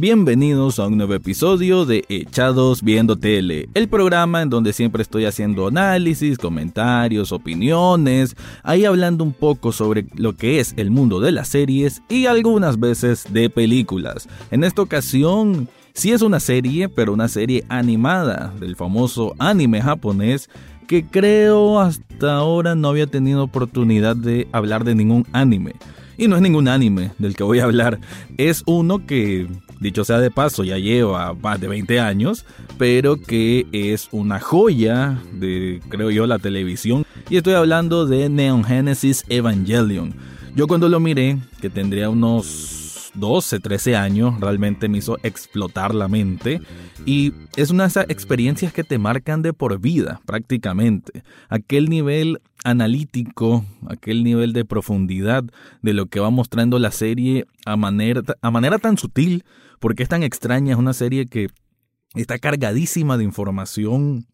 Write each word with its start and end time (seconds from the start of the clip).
Bienvenidos 0.00 0.78
a 0.78 0.86
un 0.86 0.96
nuevo 0.96 1.14
episodio 1.14 1.84
de 1.84 2.04
Echados 2.08 2.84
Viendo 2.84 3.16
Tele, 3.16 3.68
el 3.74 3.88
programa 3.88 4.42
en 4.42 4.48
donde 4.48 4.72
siempre 4.72 5.02
estoy 5.02 5.24
haciendo 5.24 5.66
análisis, 5.66 6.38
comentarios, 6.38 7.32
opiniones, 7.32 8.36
ahí 8.62 8.84
hablando 8.84 9.24
un 9.24 9.32
poco 9.32 9.72
sobre 9.72 10.06
lo 10.14 10.36
que 10.36 10.60
es 10.60 10.72
el 10.76 10.92
mundo 10.92 11.18
de 11.18 11.32
las 11.32 11.48
series 11.48 12.00
y 12.08 12.26
algunas 12.26 12.78
veces 12.78 13.26
de 13.32 13.50
películas. 13.50 14.28
En 14.52 14.62
esta 14.62 14.82
ocasión 14.82 15.68
sí 15.94 16.12
es 16.12 16.22
una 16.22 16.38
serie, 16.38 16.88
pero 16.88 17.12
una 17.12 17.26
serie 17.26 17.64
animada 17.68 18.54
del 18.60 18.76
famoso 18.76 19.34
anime 19.40 19.82
japonés 19.82 20.48
que 20.86 21.06
creo 21.06 21.80
hasta 21.80 22.36
ahora 22.36 22.76
no 22.76 22.90
había 22.90 23.08
tenido 23.08 23.42
oportunidad 23.42 24.14
de 24.14 24.46
hablar 24.52 24.84
de 24.84 24.94
ningún 24.94 25.26
anime. 25.32 25.72
Y 26.16 26.28
no 26.28 26.36
es 26.36 26.42
ningún 26.42 26.68
anime 26.68 27.10
del 27.18 27.34
que 27.34 27.42
voy 27.42 27.58
a 27.58 27.64
hablar, 27.64 27.98
es 28.36 28.62
uno 28.66 29.04
que 29.04 29.48
dicho 29.80 30.04
sea 30.04 30.18
de 30.18 30.30
paso, 30.30 30.64
ya 30.64 30.78
lleva 30.78 31.34
más 31.34 31.60
de 31.60 31.68
20 31.68 32.00
años, 32.00 32.44
pero 32.78 33.20
que 33.20 33.66
es 33.72 34.08
una 34.12 34.40
joya 34.40 35.18
de, 35.32 35.80
creo 35.88 36.10
yo, 36.10 36.26
la 36.26 36.38
televisión. 36.38 37.04
Y 37.30 37.36
estoy 37.36 37.54
hablando 37.54 38.06
de 38.06 38.28
Neon 38.28 38.64
Genesis 38.64 39.24
Evangelion. 39.28 40.14
Yo 40.54 40.66
cuando 40.66 40.88
lo 40.88 41.00
miré, 41.00 41.38
que 41.60 41.70
tendría 41.70 42.10
unos 42.10 42.87
12, 43.18 43.60
13 43.60 43.96
años, 43.96 44.40
realmente 44.40 44.88
me 44.88 44.98
hizo 44.98 45.18
explotar 45.22 45.94
la 45.94 46.08
mente. 46.08 46.60
Y 47.04 47.32
es 47.56 47.70
una 47.70 47.84
de 47.84 47.88
esas 47.88 48.06
experiencias 48.08 48.72
que 48.72 48.84
te 48.84 48.98
marcan 48.98 49.42
de 49.42 49.52
por 49.52 49.78
vida, 49.80 50.20
prácticamente. 50.26 51.22
Aquel 51.48 51.88
nivel 51.88 52.40
analítico, 52.64 53.64
aquel 53.88 54.24
nivel 54.24 54.52
de 54.52 54.64
profundidad 54.64 55.44
de 55.82 55.92
lo 55.92 56.06
que 56.06 56.20
va 56.20 56.30
mostrando 56.30 56.78
la 56.78 56.90
serie 56.90 57.46
a 57.64 57.76
manera, 57.76 58.22
a 58.42 58.50
manera 58.50 58.78
tan 58.78 58.98
sutil, 58.98 59.44
porque 59.80 60.02
es 60.02 60.08
tan 60.08 60.22
extraña, 60.22 60.72
es 60.72 60.78
una 60.78 60.92
serie 60.92 61.26
que 61.26 61.48
está 62.14 62.38
cargadísima 62.38 63.16
de 63.16 63.24
información, 63.24 64.26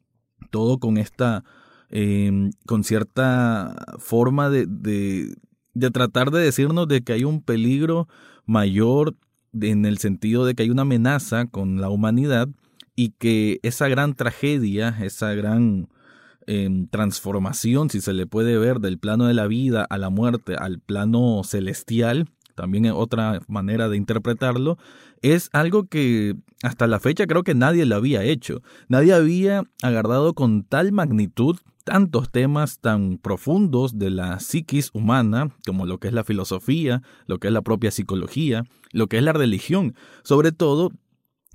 todo 0.50 0.78
con 0.78 0.96
esta, 0.96 1.44
em, 1.90 2.50
con 2.66 2.84
cierta 2.84 3.74
forma 3.98 4.48
de, 4.48 4.66
de, 4.66 5.34
de, 5.74 5.90
tratar 5.90 6.30
de 6.30 6.40
decirnos 6.40 6.88
de 6.88 7.02
que 7.02 7.12
hay 7.12 7.24
un 7.24 7.42
peligro 7.42 8.08
mayor 8.46 9.16
en 9.60 9.84
el 9.84 9.98
sentido 9.98 10.44
de 10.44 10.54
que 10.54 10.64
hay 10.64 10.70
una 10.70 10.82
amenaza 10.82 11.46
con 11.46 11.80
la 11.80 11.88
humanidad 11.88 12.48
y 12.96 13.10
que 13.10 13.60
esa 13.62 13.88
gran 13.88 14.14
tragedia, 14.14 14.96
esa 15.00 15.32
gran 15.34 15.88
eh, 16.46 16.86
transformación, 16.90 17.90
si 17.90 18.00
se 18.00 18.12
le 18.12 18.26
puede 18.26 18.58
ver, 18.58 18.80
del 18.80 18.98
plano 18.98 19.26
de 19.26 19.34
la 19.34 19.46
vida 19.46 19.86
a 19.88 19.98
la 19.98 20.10
muerte 20.10 20.56
al 20.56 20.78
plano 20.78 21.42
celestial, 21.44 22.28
también 22.54 22.84
es 22.84 22.92
otra 22.92 23.40
manera 23.48 23.88
de 23.88 23.96
interpretarlo, 23.96 24.78
es 25.22 25.48
algo 25.52 25.86
que 25.86 26.36
hasta 26.62 26.86
la 26.86 27.00
fecha 27.00 27.26
creo 27.26 27.42
que 27.42 27.54
nadie 27.54 27.84
lo 27.84 27.96
había 27.96 28.22
hecho. 28.22 28.62
Nadie 28.88 29.12
había 29.14 29.64
agarrado 29.82 30.34
con 30.34 30.62
tal 30.64 30.92
magnitud 30.92 31.56
tantos 31.84 32.30
temas 32.30 32.80
tan 32.80 33.18
profundos 33.18 33.98
de 33.98 34.10
la 34.10 34.40
psiquis 34.40 34.90
humana, 34.92 35.50
como 35.66 35.86
lo 35.86 35.98
que 35.98 36.08
es 36.08 36.14
la 36.14 36.24
filosofía, 36.24 37.02
lo 37.26 37.38
que 37.38 37.48
es 37.48 37.52
la 37.52 37.62
propia 37.62 37.90
psicología, 37.90 38.64
lo 38.90 39.06
que 39.06 39.18
es 39.18 39.22
la 39.22 39.32
religión, 39.32 39.94
sobre 40.22 40.50
todo 40.50 40.90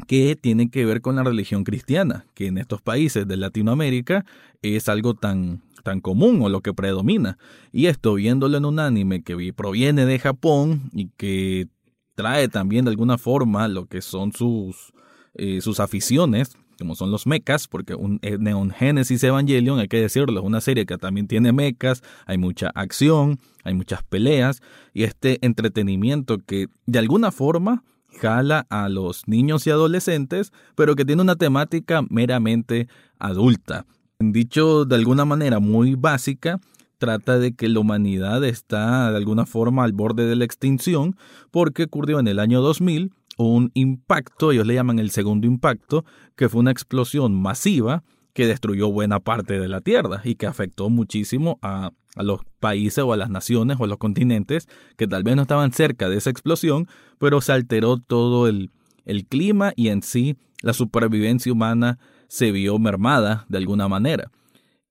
que 0.07 0.35
tiene 0.35 0.69
que 0.69 0.85
ver 0.85 1.01
con 1.01 1.17
la 1.17 1.23
religión 1.23 1.63
cristiana, 1.63 2.25
que 2.33 2.47
en 2.47 2.57
estos 2.57 2.81
países 2.81 3.27
de 3.27 3.35
Latinoamérica 3.35 4.25
es 4.61 4.87
algo 4.87 5.13
tan 5.13 5.61
tan 5.83 6.01
común 6.01 6.41
o 6.41 6.49
lo 6.49 6.61
que 6.61 6.73
predomina. 6.73 7.37
Y 7.71 7.87
esto 7.87 8.13
viéndolo 8.13 8.57
en 8.57 8.65
un 8.65 8.79
anime 8.79 9.23
que 9.23 9.53
proviene 9.53 10.05
de 10.05 10.19
Japón 10.19 10.89
y 10.93 11.09
que 11.17 11.67
trae 12.15 12.49
también 12.49 12.85
de 12.85 12.91
alguna 12.91 13.17
forma 13.17 13.67
lo 13.67 13.85
que 13.85 14.01
son 14.01 14.33
sus, 14.33 14.93
eh, 15.35 15.61
sus 15.61 15.79
aficiones, 15.79 16.57
como 16.79 16.95
son 16.95 17.11
los 17.11 17.27
mechas, 17.27 17.67
porque 17.67 17.93
un 17.93 18.19
eh, 18.21 18.37
Neon 18.39 18.71
Genesis 18.71 19.23
Evangelion, 19.23 19.79
hay 19.79 19.87
que 19.87 20.01
decirlo, 20.01 20.39
es 20.39 20.45
una 20.45 20.61
serie 20.61 20.85
que 20.85 20.97
también 20.97 21.27
tiene 21.27 21.51
mechas, 21.51 22.01
hay 22.25 22.37
mucha 22.37 22.69
acción, 22.73 23.39
hay 23.63 23.73
muchas 23.73 24.03
peleas 24.03 24.61
y 24.93 25.03
este 25.03 25.37
entretenimiento 25.45 26.39
que 26.39 26.67
de 26.85 26.99
alguna 26.99 27.31
forma 27.31 27.83
jala 28.19 28.65
a 28.69 28.89
los 28.89 29.27
niños 29.27 29.67
y 29.67 29.69
adolescentes, 29.69 30.51
pero 30.75 30.95
que 30.95 31.05
tiene 31.05 31.21
una 31.21 31.35
temática 31.35 32.01
meramente 32.09 32.87
adulta. 33.19 33.85
Dicho 34.19 34.85
de 34.85 34.95
alguna 34.95 35.25
manera 35.25 35.59
muy 35.59 35.95
básica, 35.95 36.59
trata 36.97 37.39
de 37.39 37.53
que 37.53 37.69
la 37.69 37.79
humanidad 37.79 38.43
está 38.43 39.11
de 39.11 39.17
alguna 39.17 39.45
forma 39.45 39.83
al 39.83 39.93
borde 39.93 40.27
de 40.27 40.35
la 40.35 40.45
extinción 40.45 41.15
porque 41.51 41.83
ocurrió 41.83 42.19
en 42.19 42.27
el 42.27 42.39
año 42.39 42.61
2000 42.61 43.13
un 43.45 43.71
impacto, 43.73 44.51
ellos 44.51 44.67
le 44.67 44.73
llaman 44.73 44.99
el 44.99 45.11
segundo 45.11 45.47
impacto, 45.47 46.05
que 46.35 46.49
fue 46.49 46.59
una 46.59 46.71
explosión 46.71 47.33
masiva 47.41 48.03
que 48.33 48.47
destruyó 48.47 48.91
buena 48.91 49.19
parte 49.19 49.59
de 49.59 49.67
la 49.67 49.81
Tierra 49.81 50.21
y 50.23 50.35
que 50.35 50.45
afectó 50.45 50.89
muchísimo 50.89 51.57
a, 51.61 51.91
a, 52.15 52.23
los 52.23 52.41
países 52.59 53.03
o 53.03 53.13
a 53.13 53.17
las 53.17 53.29
naciones 53.29 53.77
o 53.79 53.85
a 53.85 53.87
los 53.87 53.97
continentes 53.97 54.67
que 54.97 55.07
tal 55.07 55.23
vez 55.23 55.35
no 55.35 55.43
estaban 55.43 55.71
cerca 55.71 56.09
de 56.09 56.17
esa 56.17 56.29
explosión, 56.29 56.87
pero 57.17 57.41
se 57.41 57.53
alteró 57.53 57.97
todo 57.97 58.47
el, 58.47 58.71
el 59.05 59.25
clima 59.25 59.73
y 59.75 59.87
en 59.87 60.03
sí 60.03 60.37
la 60.61 60.73
supervivencia 60.73 61.51
humana 61.51 61.97
se 62.27 62.51
vio 62.51 62.77
mermada 62.77 63.45
de 63.49 63.57
alguna 63.57 63.87
manera. 63.87 64.31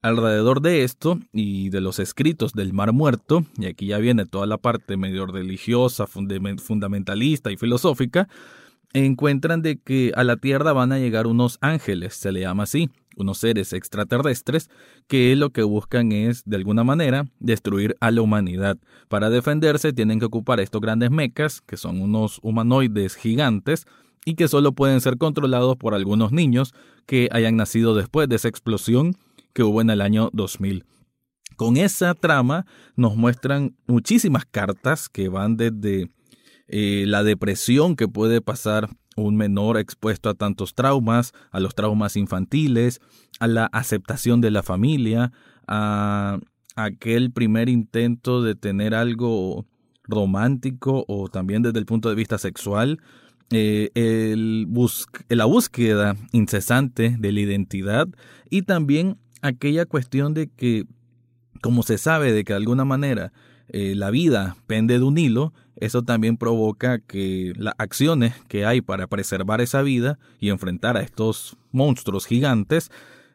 Alrededor 0.01 0.63
de 0.63 0.85
esto 0.85 1.19
y 1.33 1.71
de 1.71 1.81
los 1.81 1.99
escritos 1.99 2.53
del 2.53 2.73
Mar 2.73 2.93
Muerto, 2.93 3.45
y 3.59 3.67
aquí 3.67 3.87
ya 3.87 3.99
viene 3.99 4.27
toda 4.27 4.47
la 4.47 4.57
parte 4.57 4.97
medio 4.97 5.27
religiosa, 5.27 6.07
fundamentalista 6.07 7.51
y 7.51 7.57
filosófica, 7.57 8.29
encuentran 8.93 9.61
de 9.61 9.79
que 9.79 10.13
a 10.15 10.23
la 10.23 10.37
Tierra 10.37 10.73
van 10.73 10.93
a 10.93 11.01
llegar 11.01 11.27
unos 11.27 11.59
ángeles, 11.63 12.15
se 12.15 12.31
le 12.31 12.43
llama 12.43 12.63
así, 12.63 12.91
unos 13.17 13.39
seres 13.39 13.73
extraterrestres, 13.73 14.71
que 15.09 15.35
lo 15.35 15.51
que 15.51 15.65
buscan 15.65 16.13
es, 16.13 16.45
de 16.45 16.57
alguna 16.57 16.85
manera, 16.85 17.25
destruir 17.41 17.97
a 17.99 18.13
la 18.13 18.23
humanidad. 18.23 18.79
Para 19.09 19.31
defenderse 19.31 19.93
tienen 19.93 20.21
que 20.21 20.27
ocupar 20.27 20.61
estos 20.61 20.81
grandes 20.81 21.11
mecas, 21.11 21.61
que 21.61 21.77
son 21.77 22.01
unos 22.01 22.39
humanoides 22.43 23.17
gigantes, 23.17 23.85
y 24.25 24.35
que 24.35 24.47
solo 24.47 24.73
pueden 24.73 25.01
ser 25.01 25.19
controlados 25.19 25.77
por 25.77 25.95
algunos 25.95 26.31
niños 26.31 26.73
que 27.05 27.29
hayan 27.33 27.57
nacido 27.57 27.97
después 27.97 28.29
de 28.29 28.37
esa 28.37 28.49
explosión 28.49 29.17
que 29.53 29.63
hubo 29.63 29.81
en 29.81 29.91
el 29.91 30.01
año 30.01 30.31
2000. 30.33 30.85
Con 31.57 31.77
esa 31.77 32.15
trama 32.15 32.67
nos 32.97 33.17
muestran 33.17 33.77
muchísimas 33.87 34.45
cartas 34.45 35.09
que 35.09 35.29
van 35.29 35.57
desde 35.57 36.11
eh, 36.69 37.05
la 37.07 37.25
depresión 37.25 37.97
que 37.97 38.09
puede 38.09 38.41
pasar 38.41 38.89
un 39.17 39.37
menor 39.37 39.79
expuesto 39.79 40.29
a 40.29 40.35
tantos 40.35 40.75
traumas, 40.75 41.33
a 41.51 41.61
los 41.61 41.75
traumas 41.75 42.17
infantiles, 42.17 43.01
a 43.41 43.49
la 43.49 43.67
aceptación 43.67 44.41
de 44.41 44.51
la 44.51 44.63
familia, 44.63 45.33
a 45.67 46.39
aquel 46.77 47.33
primer 47.33 47.69
intento 47.69 48.43
de 48.43 48.55
tener 48.55 48.95
algo 48.95 49.67
romántico 50.05 51.05
o 51.09 51.29
también 51.29 51.63
desde 51.63 51.79
el 51.79 51.87
punto 51.87 52.09
de 52.09 52.15
vista 52.15 52.39
sexual, 52.39 53.01
eh, 53.51 53.91
el 53.95 54.69
la 55.29 55.45
búsqueda 55.47 56.17
incesante 56.33 57.17
de 57.19 57.33
la 57.33 57.41
identidad 57.41 58.09
y 58.51 58.63
también 58.63 59.19
aquella 59.43 59.87
cuestión 59.87 60.34
de 60.34 60.49
que, 60.49 60.84
como 61.62 61.82
se 61.82 61.99
sabe 61.99 62.32
de 62.32 62.44
que 62.44 62.53
de 62.53 62.59
alguna 62.59 62.84
manera 62.84 63.32
eh, 63.69 63.94
la 63.94 64.10
vida 64.10 64.56
pende 64.66 64.99
de 64.99 65.04
un 65.04 65.19
hilo, 65.19 65.53
eso 65.76 66.03
también 66.03 66.37
provoca 66.37 66.99
que 66.99 67.52
las 67.56 67.75
acciones 67.79 68.35
que 68.49 68.64
hay 68.64 68.81
para 68.81 69.06
preservar 69.06 69.61
esa 69.61 69.82
vida 69.82 70.19
y 70.40 70.49
enfrentar 70.49 70.96
a 70.96 71.02
estos 71.02 71.56
monstruos 71.70 72.26
gigantes 72.26 72.90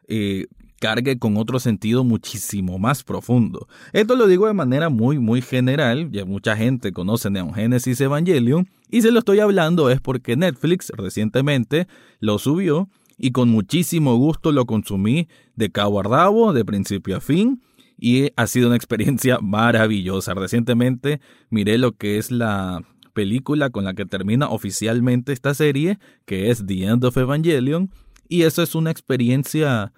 eh, 0.08 0.46
cargue 0.80 1.18
con 1.18 1.38
otro 1.38 1.58
sentido 1.60 2.04
muchísimo 2.04 2.78
más 2.78 3.04
profundo. 3.04 3.68
Esto 3.94 4.16
lo 4.16 4.26
digo 4.26 4.46
de 4.46 4.52
manera 4.52 4.90
muy 4.90 5.18
muy 5.18 5.40
general, 5.40 6.10
ya 6.10 6.26
mucha 6.26 6.56
gente 6.56 6.92
conoce 6.92 7.30
Neon 7.30 7.54
Genesis 7.54 8.00
Evangelion 8.02 8.68
y 8.90 9.00
se 9.00 9.10
lo 9.10 9.20
estoy 9.20 9.40
hablando 9.40 9.88
es 9.88 10.00
porque 10.00 10.36
Netflix 10.36 10.92
recientemente 10.94 11.88
lo 12.20 12.38
subió 12.38 12.90
y 13.18 13.32
con 13.32 13.48
muchísimo 13.48 14.16
gusto 14.16 14.52
lo 14.52 14.66
consumí 14.66 15.28
de 15.54 15.70
cabo 15.70 16.00
a 16.00 16.02
rabo, 16.02 16.52
de 16.52 16.64
principio 16.64 17.16
a 17.16 17.20
fin 17.20 17.62
y 17.98 18.30
ha 18.36 18.46
sido 18.46 18.66
una 18.68 18.76
experiencia 18.76 19.38
maravillosa. 19.42 20.34
Recientemente 20.34 21.20
miré 21.50 21.78
lo 21.78 21.92
que 21.92 22.18
es 22.18 22.30
la 22.30 22.82
película 23.12 23.70
con 23.70 23.84
la 23.84 23.94
que 23.94 24.06
termina 24.06 24.48
oficialmente 24.48 25.32
esta 25.32 25.54
serie, 25.54 25.98
que 26.26 26.50
es 26.50 26.66
The 26.66 26.84
End 26.84 27.04
of 27.04 27.16
Evangelion, 27.16 27.90
y 28.28 28.42
eso 28.42 28.62
es 28.62 28.74
una 28.74 28.90
experiencia 28.90 29.92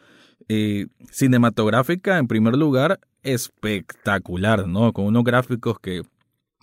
eh, 0.49 0.87
cinematográfica, 1.11 2.19
en 2.19 2.29
primer 2.29 2.57
lugar, 2.57 3.01
espectacular, 3.23 4.69
¿no? 4.69 4.93
Con 4.93 5.07
unos 5.07 5.25
gráficos 5.25 5.79
que 5.81 6.03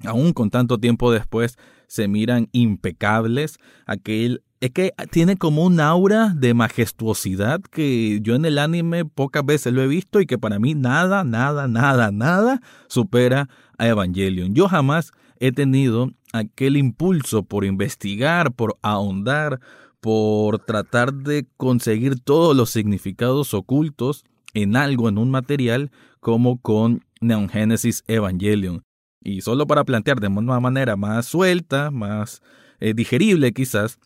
aún 0.06 0.34
con 0.34 0.50
tanto 0.50 0.78
tiempo 0.78 1.12
después, 1.12 1.58
se 1.88 2.08
miran 2.08 2.50
impecables. 2.52 3.58
Aquel 3.86 4.44
es 4.63 4.71
que 4.71 4.94
tiene 5.12 5.36
como 5.36 5.65
un 5.65 5.81
aura 5.81 6.30
de 6.30 6.54
majestuosidad 6.54 7.60
que 7.60 8.21
yo 8.21 8.33
en 8.36 8.45
el 8.45 8.57
anime 8.57 9.04
pocas 9.04 9.45
veces 9.45 9.74
lo 9.74 9.81
he 9.81 9.88
visto 9.88 10.21
y 10.21 10.25
que 10.25 10.38
para 10.38 10.57
mí 10.57 10.74
nada, 10.74 11.25
nada, 11.25 11.68
nada, 11.68 12.13
nada 12.13 12.62
supera 12.88 13.50
a 13.77 13.89
Evangelion. 13.89 14.56
Yo 14.56 14.69
jamás 14.69 15.12
he 15.42 15.51
tenido 15.51 16.12
aquel 16.31 16.77
impulso 16.77 17.44
por 17.44 17.65
investigar, 17.65 18.54
por 18.54 18.77
ahondar, 18.81 19.60
por 20.00 20.60
tratar 20.60 21.13
de 21.13 21.45
conseguir 21.57 22.21
todos 22.21 22.56
los 22.56 22.69
significados 22.69 23.54
ocultos 23.54 24.24
en 24.54 24.77
algo, 24.77 25.10
en 25.10 25.18
un 25.18 25.30
material, 25.30 25.92
como 26.21 26.62
con 26.62 27.04
Neon 27.19 27.50
Genesis 27.50 28.06
Evangelion. 28.07 28.81
Y 29.21 29.42
solo 29.42 29.68
para 29.68 29.83
plantear 29.83 30.21
de 30.21 30.27
una 30.27 30.62
manera 30.62 30.95
más 30.95 31.25
suelta, 31.25 31.92
más 31.92 32.42
eh, 32.80 32.94
digerible 32.94 33.51
quizás, 33.51 34.00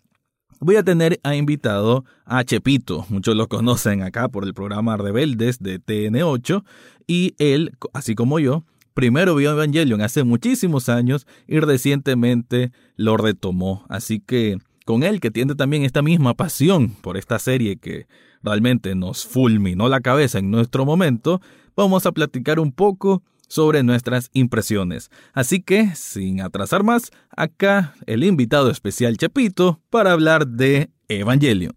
voy 0.59 0.75
a 0.75 0.83
tener 0.83 1.19
a 1.23 1.35
invitado 1.35 2.05
a 2.25 2.43
Chepito. 2.43 3.05
Muchos 3.09 3.35
lo 3.35 3.47
conocen 3.47 4.01
acá 4.01 4.29
por 4.29 4.43
el 4.43 4.53
programa 4.53 4.97
Rebeldes 4.97 5.59
de 5.59 5.79
TN8. 5.79 6.63
Y 7.07 7.35
él, 7.37 7.75
así 7.93 8.15
como 8.15 8.39
yo, 8.39 8.63
primero 8.93 9.35
vio 9.35 9.51
Evangelion 9.51 10.01
hace 10.01 10.23
muchísimos 10.23 10.89
años 10.89 11.27
y 11.47 11.59
recientemente 11.59 12.71
lo 12.95 13.17
retomó. 13.17 13.85
Así 13.89 14.19
que 14.19 14.57
con 14.85 15.03
él, 15.03 15.19
que 15.19 15.31
tiene 15.31 15.55
también 15.55 15.83
esta 15.83 16.01
misma 16.01 16.33
pasión 16.33 16.89
por 17.01 17.17
esta 17.17 17.39
serie 17.39 17.77
que 17.77 18.07
realmente 18.41 18.95
nos 18.95 19.25
fulminó 19.25 19.89
la 19.89 20.01
cabeza 20.01 20.39
en 20.39 20.51
nuestro 20.51 20.85
momento, 20.85 21.41
vamos 21.75 22.05
a 22.05 22.11
platicar 22.11 22.59
un 22.59 22.71
poco 22.71 23.21
sobre 23.47 23.83
nuestras 23.83 24.29
impresiones. 24.33 25.09
Así 25.33 25.61
que, 25.61 25.95
sin 25.95 26.41
atrasar 26.41 26.83
más, 26.83 27.11
acá 27.35 27.93
el 28.05 28.23
invitado 28.23 28.69
especial 28.69 29.17
Chepito 29.17 29.81
para 29.89 30.11
hablar 30.11 30.47
de 30.47 30.89
Evangelion. 31.07 31.73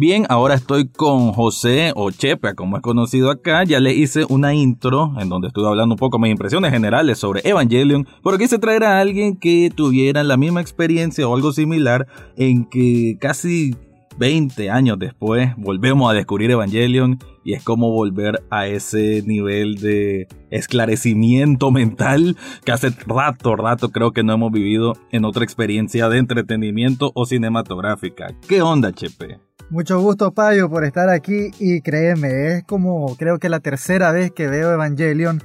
Bien, 0.00 0.26
ahora 0.28 0.54
estoy 0.54 0.86
con 0.86 1.32
José 1.32 1.90
o 1.96 2.12
Chepe, 2.12 2.54
como 2.54 2.76
es 2.76 2.82
conocido 2.84 3.32
acá. 3.32 3.64
Ya 3.64 3.80
le 3.80 3.94
hice 3.94 4.24
una 4.28 4.54
intro 4.54 5.12
en 5.18 5.28
donde 5.28 5.48
estuve 5.48 5.66
hablando 5.66 5.94
un 5.94 5.98
poco 5.98 6.20
mis 6.20 6.30
impresiones 6.30 6.70
generales 6.70 7.18
sobre 7.18 7.40
Evangelion, 7.42 8.06
pero 8.22 8.38
quise 8.38 8.60
traer 8.60 8.84
a 8.84 9.00
alguien 9.00 9.34
que 9.34 9.72
tuviera 9.74 10.22
la 10.22 10.36
misma 10.36 10.60
experiencia 10.60 11.26
o 11.26 11.34
algo 11.34 11.52
similar 11.52 12.06
en 12.36 12.64
que 12.66 13.18
casi 13.20 13.74
20 14.18 14.70
años 14.70 14.98
después 14.98 15.54
volvemos 15.56 16.10
a 16.10 16.14
descubrir 16.14 16.50
Evangelion 16.50 17.18
y 17.44 17.54
es 17.54 17.62
como 17.62 17.92
volver 17.92 18.42
a 18.50 18.66
ese 18.66 19.22
nivel 19.24 19.76
de 19.76 20.26
esclarecimiento 20.50 21.70
mental 21.70 22.36
que 22.64 22.72
hace 22.72 22.90
rato, 23.06 23.54
rato 23.56 23.90
creo 23.90 24.12
que 24.12 24.24
no 24.24 24.34
hemos 24.34 24.52
vivido 24.52 24.94
en 25.12 25.24
otra 25.24 25.44
experiencia 25.44 26.08
de 26.08 26.18
entretenimiento 26.18 27.12
o 27.14 27.26
cinematográfica. 27.26 28.34
¿Qué 28.48 28.60
onda, 28.60 28.92
Chepe? 28.92 29.38
Mucho 29.70 30.00
gusto, 30.00 30.32
Payo, 30.32 30.68
por 30.68 30.84
estar 30.84 31.10
aquí 31.10 31.50
y 31.60 31.82
créeme, 31.82 32.56
es 32.56 32.64
como 32.64 33.16
creo 33.16 33.38
que 33.38 33.48
la 33.48 33.60
tercera 33.60 34.12
vez 34.12 34.32
que 34.32 34.48
veo 34.48 34.72
Evangelion 34.72 35.42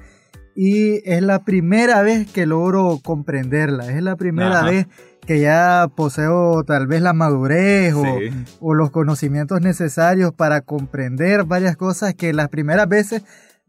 y 0.55 1.01
es 1.09 1.21
la 1.21 1.43
primera 1.43 2.01
vez 2.01 2.31
que 2.31 2.45
logro 2.45 2.99
comprenderla, 3.03 3.91
es 3.91 4.01
la 4.01 4.15
primera 4.15 4.63
vez 4.63 4.87
que 5.25 5.39
ya 5.39 5.87
poseo 5.95 6.63
tal 6.63 6.87
vez 6.87 7.01
la 7.01 7.13
madurez 7.13 7.93
o, 8.59 8.73
los 8.73 8.91
conocimientos 8.91 9.61
necesarios 9.61 10.33
para 10.33 10.61
comprender 10.61 11.43
varias 11.45 11.77
cosas 11.77 12.13
que 12.13 12.33
las 12.33 12.49
primeras 12.49 12.87
veces 12.87 13.23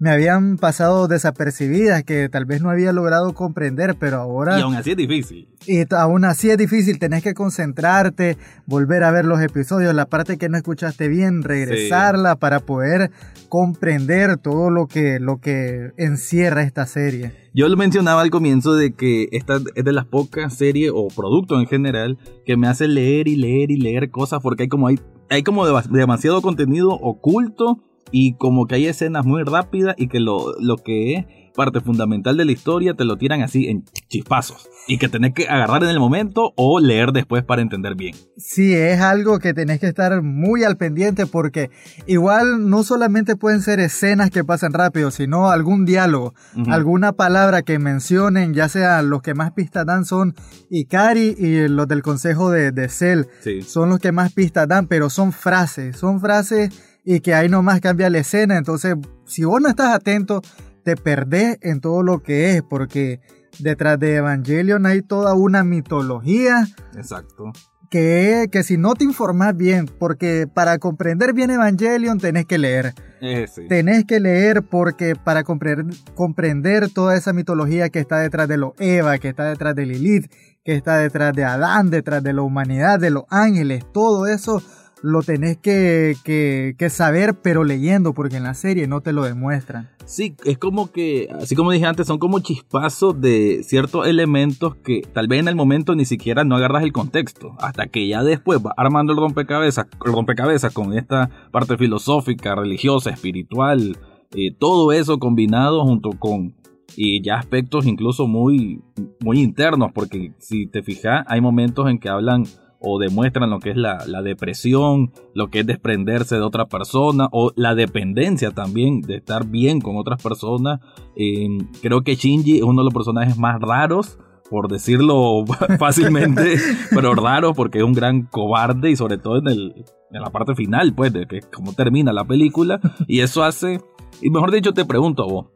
me 0.04 0.10
habían 0.10 0.58
pasado 0.58 1.08
desapercibidas, 1.08 2.04
que 2.04 2.28
tal 2.28 2.44
vez 2.44 2.60
no 2.60 2.68
había 2.68 2.92
logrado 2.92 3.32
comprender, 3.32 3.96
pero 3.98 4.18
ahora... 4.18 4.58
Y 4.58 4.60
aún 4.60 4.74
así 4.74 4.90
es 4.90 4.98
difícil. 4.98 5.48
Y 5.66 5.82
aún 5.94 6.26
así 6.26 6.50
es 6.50 6.58
difícil, 6.58 6.98
tenés 6.98 7.22
que 7.22 7.32
concentrarte, 7.32 8.36
volver 8.66 9.02
a 9.02 9.10
ver 9.10 9.24
los 9.24 9.40
episodios, 9.40 9.94
la 9.94 10.04
parte 10.04 10.36
que 10.36 10.50
no 10.50 10.58
escuchaste 10.58 11.08
bien, 11.08 11.42
regresarla 11.42 12.36
para 12.36 12.60
poder 12.60 13.12
comprender 13.48 14.36
todo 14.36 14.68
lo 14.68 14.88
que, 14.88 15.20
lo 15.20 15.38
que 15.38 15.92
encierra 15.96 16.64
esta 16.64 16.84
serie. 16.84 17.32
Yo 17.54 17.66
lo 17.70 17.76
mencionaba 17.78 18.20
al 18.20 18.28
comienzo 18.28 18.74
de 18.74 18.92
que 18.92 19.28
esta 19.32 19.58
es 19.74 19.84
de 19.86 19.92
las 19.92 20.04
pocas 20.04 20.52
series 20.52 20.90
o 20.94 21.08
productos 21.08 21.60
en 21.60 21.66
general 21.66 22.18
que 22.44 22.58
me 22.58 22.68
hace 22.68 22.88
leer 22.88 23.26
y 23.26 23.36
leer 23.36 23.70
y 23.70 23.78
leer 23.78 24.10
cosas 24.10 24.40
porque 24.42 24.64
hay 24.64 24.68
como, 24.68 24.88
hay, 24.88 25.00
hay 25.30 25.42
como 25.42 25.64
demasiado 25.64 26.42
contenido 26.42 26.90
oculto 26.90 27.82
y 28.16 28.34
como 28.34 28.68
que 28.68 28.76
hay 28.76 28.86
escenas 28.86 29.26
muy 29.26 29.42
rápidas 29.42 29.96
y 29.98 30.06
que 30.06 30.20
lo, 30.20 30.54
lo 30.60 30.76
que 30.76 31.14
es 31.14 31.24
parte 31.52 31.80
fundamental 31.80 32.36
de 32.36 32.44
la 32.44 32.52
historia 32.52 32.94
te 32.94 33.04
lo 33.04 33.16
tiran 33.16 33.42
así 33.42 33.66
en 33.66 33.84
chispazos. 34.08 34.68
Y 34.86 34.98
que 34.98 35.08
tenés 35.08 35.34
que 35.34 35.48
agarrar 35.48 35.82
en 35.82 35.88
el 35.88 35.98
momento 35.98 36.52
o 36.56 36.78
leer 36.78 37.10
después 37.10 37.42
para 37.42 37.60
entender 37.60 37.96
bien. 37.96 38.14
Sí, 38.36 38.72
es 38.72 39.00
algo 39.00 39.40
que 39.40 39.52
tenés 39.52 39.80
que 39.80 39.88
estar 39.88 40.22
muy 40.22 40.62
al 40.62 40.76
pendiente 40.76 41.26
porque 41.26 41.70
igual 42.06 42.68
no 42.70 42.84
solamente 42.84 43.34
pueden 43.34 43.62
ser 43.62 43.80
escenas 43.80 44.30
que 44.30 44.44
pasan 44.44 44.74
rápido, 44.74 45.10
sino 45.10 45.50
algún 45.50 45.84
diálogo, 45.84 46.34
alguna 46.68 47.14
palabra 47.14 47.62
que 47.62 47.80
mencionen, 47.80 48.54
ya 48.54 48.68
sea 48.68 49.02
los 49.02 49.22
que 49.22 49.34
más 49.34 49.50
pistas 49.52 49.86
dan 49.86 50.04
son 50.04 50.34
Ikari 50.70 51.34
y 51.36 51.66
los 51.66 51.88
del 51.88 52.02
consejo 52.02 52.52
de, 52.52 52.70
de 52.70 52.88
Cell, 52.88 53.22
son 53.66 53.88
los 53.88 53.98
que 53.98 54.12
más 54.12 54.32
pistas 54.32 54.68
dan, 54.68 54.86
pero 54.86 55.10
son 55.10 55.32
frases, 55.32 55.96
son 55.96 56.20
frases 56.20 56.93
y 57.04 57.20
que 57.20 57.34
ahí 57.34 57.48
nomás 57.48 57.80
cambia 57.80 58.10
la 58.10 58.18
escena. 58.18 58.56
Entonces, 58.56 58.96
si 59.26 59.44
vos 59.44 59.60
no 59.60 59.68
estás 59.68 59.94
atento, 59.94 60.42
te 60.84 60.96
perdés 60.96 61.58
en 61.62 61.80
todo 61.80 62.02
lo 62.02 62.22
que 62.22 62.56
es, 62.56 62.62
porque 62.62 63.20
detrás 63.58 63.98
de 63.98 64.16
Evangelion 64.16 64.86
hay 64.86 65.02
toda 65.02 65.34
una 65.34 65.64
mitología. 65.64 66.66
Exacto. 66.96 67.52
Que, 67.90 68.48
que 68.50 68.64
si 68.64 68.76
no 68.76 68.94
te 68.94 69.04
informas 69.04 69.56
bien, 69.56 69.86
porque 69.86 70.48
para 70.52 70.78
comprender 70.78 71.32
bien 71.32 71.50
Evangelion 71.50 72.18
tenés 72.18 72.46
que 72.46 72.58
leer. 72.58 72.94
Eh, 73.20 73.46
tenés 73.68 74.04
que 74.04 74.18
leer 74.20 74.62
porque 74.62 75.14
para 75.14 75.44
comprender, 75.44 75.96
comprender 76.14 76.90
toda 76.90 77.16
esa 77.16 77.32
mitología 77.32 77.88
que 77.90 78.00
está 78.00 78.18
detrás 78.18 78.48
de 78.48 78.56
los 78.56 78.72
Eva, 78.78 79.18
que 79.18 79.28
está 79.28 79.44
detrás 79.44 79.76
de 79.76 79.86
Lilith, 79.86 80.30
que 80.64 80.74
está 80.74 80.98
detrás 80.98 81.34
de 81.34 81.44
Adán, 81.44 81.90
detrás 81.90 82.22
de 82.22 82.32
la 82.32 82.42
humanidad, 82.42 82.98
de 82.98 83.10
los 83.10 83.24
ángeles, 83.30 83.84
todo 83.92 84.26
eso 84.26 84.60
lo 85.02 85.22
tenés 85.22 85.58
que, 85.58 86.14
que, 86.24 86.90
saber, 86.90 87.34
pero 87.42 87.64
leyendo, 87.64 88.14
porque 88.14 88.36
en 88.36 88.44
la 88.44 88.54
serie 88.54 88.86
no 88.86 89.00
te 89.00 89.12
lo 89.12 89.24
demuestran. 89.24 89.90
Sí, 90.06 90.36
es 90.44 90.58
como 90.58 90.92
que, 90.92 91.28
así 91.40 91.54
como 91.54 91.70
dije 91.70 91.86
antes, 91.86 92.06
son 92.06 92.18
como 92.18 92.40
chispazos 92.40 93.20
de 93.20 93.62
ciertos 93.64 94.06
elementos 94.06 94.76
que 94.76 95.02
tal 95.12 95.28
vez 95.28 95.40
en 95.40 95.48
el 95.48 95.56
momento 95.56 95.94
ni 95.94 96.04
siquiera 96.04 96.44
no 96.44 96.56
agarras 96.56 96.82
el 96.82 96.92
contexto, 96.92 97.54
hasta 97.58 97.86
que 97.86 98.06
ya 98.08 98.22
después 98.22 98.60
va 98.64 98.74
armando 98.76 99.12
el 99.12 99.18
rompecabezas, 99.18 99.86
el 100.04 100.12
rompecabezas 100.12 100.72
con 100.72 100.96
esta 100.96 101.30
parte 101.50 101.76
filosófica, 101.76 102.54
religiosa, 102.54 103.10
espiritual, 103.10 103.96
eh, 104.34 104.54
todo 104.58 104.92
eso 104.92 105.18
combinado 105.18 105.84
junto 105.84 106.10
con 106.10 106.54
y 106.96 107.22
ya 107.22 107.36
aspectos 107.36 107.86
incluso 107.86 108.26
muy, 108.26 108.82
muy 109.20 109.40
internos, 109.40 109.90
porque 109.92 110.32
si 110.38 110.66
te 110.66 110.82
fijas, 110.82 111.24
hay 111.28 111.40
momentos 111.40 111.88
en 111.88 111.98
que 111.98 112.08
hablan 112.08 112.44
o 112.84 112.98
demuestran 112.98 113.50
lo 113.50 113.58
que 113.58 113.70
es 113.70 113.76
la, 113.76 114.04
depresión, 114.22 115.12
lo 115.34 115.48
que 115.48 115.60
es 115.60 115.66
desprenderse 115.66 116.36
de 116.36 116.42
otra 116.42 116.66
persona 116.66 117.28
o 117.32 117.52
la 117.56 117.74
dependencia 117.74 118.50
también 118.50 119.00
de 119.00 119.16
estar 119.16 119.46
bien 119.46 119.80
con 119.80 119.96
otras 119.96 120.22
personas. 120.22 120.80
Eh, 121.16 121.48
creo 121.80 122.02
que 122.02 122.14
Shinji 122.14 122.58
es 122.58 122.62
uno 122.62 122.82
de 122.82 122.84
los 122.84 122.94
personajes 122.94 123.38
más 123.38 123.60
raros 123.60 124.18
por 124.50 124.68
decirlo 124.68 125.44
fácilmente, 125.78 126.56
pero 126.90 127.14
raro 127.14 127.54
porque 127.54 127.78
es 127.78 127.84
un 127.84 127.94
gran 127.94 128.26
cobarde 128.26 128.90
y 128.90 128.96
sobre 128.96 129.18
todo 129.18 129.38
en, 129.38 129.48
el, 129.48 129.84
en 130.10 130.22
la 130.22 130.30
parte 130.30 130.54
final, 130.54 130.94
pues, 130.94 131.12
de 131.12 131.26
que 131.26 131.40
cómo 131.40 131.72
termina 131.72 132.12
la 132.12 132.24
película. 132.24 132.80
Y 133.08 133.20
eso 133.20 133.42
hace, 133.42 133.80
y 134.20 134.30
mejor 134.30 134.52
dicho, 134.52 134.72
te 134.72 134.84
pregunto 134.84 135.22
a 135.22 135.26
vos, 135.26 135.46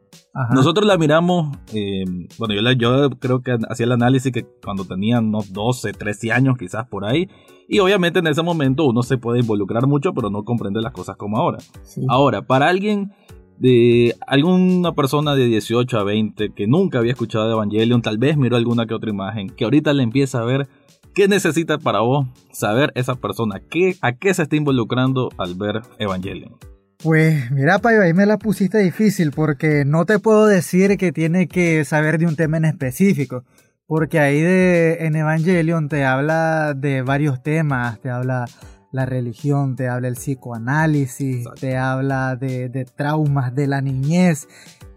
nosotros 0.53 0.85
la 0.85 0.97
miramos, 0.97 1.57
eh, 1.73 2.05
bueno, 2.37 2.53
yo, 2.53 2.71
yo 2.73 3.09
creo 3.19 3.41
que 3.41 3.57
hacía 3.69 3.85
el 3.85 3.91
análisis 3.91 4.31
que 4.31 4.45
cuando 4.63 4.85
tenía 4.85 5.19
unos 5.19 5.51
12, 5.51 5.93
13 5.93 6.31
años 6.31 6.57
quizás 6.57 6.87
por 6.87 7.05
ahí, 7.05 7.27
y 7.67 7.79
obviamente 7.79 8.19
en 8.19 8.27
ese 8.27 8.41
momento 8.41 8.85
uno 8.85 9.03
se 9.03 9.17
puede 9.17 9.39
involucrar 9.39 9.85
mucho, 9.87 10.13
pero 10.13 10.29
no 10.29 10.43
comprende 10.43 10.81
las 10.81 10.91
cosas 10.91 11.17
como 11.17 11.37
ahora. 11.37 11.59
Ahora, 12.07 12.41
para 12.41 12.67
alguien 12.67 13.11
de 13.59 14.15
alguna 14.25 14.93
persona 14.93 15.35
de 15.35 15.45
18 15.45 15.99
a 15.99 16.03
20 16.03 16.53
que 16.53 16.67
nunca 16.67 16.99
había 16.99 17.11
escuchado 17.11 17.47
de 17.47 17.53
Evangelion, 17.53 18.01
tal 18.01 18.17
vez 18.17 18.37
miró 18.37 18.55
alguna 18.55 18.85
que 18.85 18.93
otra 18.93 19.09
imagen, 19.09 19.49
que 19.49 19.65
ahorita 19.65 19.93
le 19.93 20.03
empieza 20.03 20.41
a 20.41 20.45
ver 20.45 20.67
qué 21.13 21.27
necesita 21.27 21.77
para 21.77 21.99
vos 21.99 22.27
saber 22.51 22.91
esa 22.95 23.15
persona, 23.15 23.61
qué, 23.69 23.97
a 24.01 24.13
qué 24.13 24.33
se 24.33 24.43
está 24.43 24.55
involucrando 24.55 25.29
al 25.37 25.55
ver 25.55 25.81
Evangelion. 25.99 26.55
Pues 27.01 27.49
mira, 27.51 27.79
Payo, 27.79 28.01
ahí 28.01 28.13
me 28.13 28.25
la 28.25 28.37
pusiste 28.37 28.79
difícil 28.79 29.31
porque 29.31 29.85
no 29.85 30.05
te 30.05 30.19
puedo 30.19 30.47
decir 30.47 30.97
que 30.97 31.13
tiene 31.13 31.47
que 31.47 31.85
saber 31.85 32.17
de 32.17 32.25
un 32.25 32.35
tema 32.35 32.57
en 32.57 32.65
específico. 32.65 33.45
Porque 33.87 34.19
ahí 34.19 34.41
de, 34.41 35.05
en 35.05 35.15
Evangelion 35.15 35.87
te 35.87 36.03
habla 36.03 36.73
de 36.73 37.01
varios 37.01 37.41
temas, 37.41 38.01
te 38.01 38.09
habla 38.09 38.45
la 38.91 39.05
religión, 39.05 39.75
te 39.75 39.87
habla 39.87 40.09
el 40.09 40.15
psicoanálisis, 40.15 41.47
te 41.59 41.77
habla 41.77 42.35
de, 42.35 42.67
de, 42.69 42.83
traumas 42.83 43.55
de 43.55 43.67
la 43.67 43.81
niñez, 43.81 44.47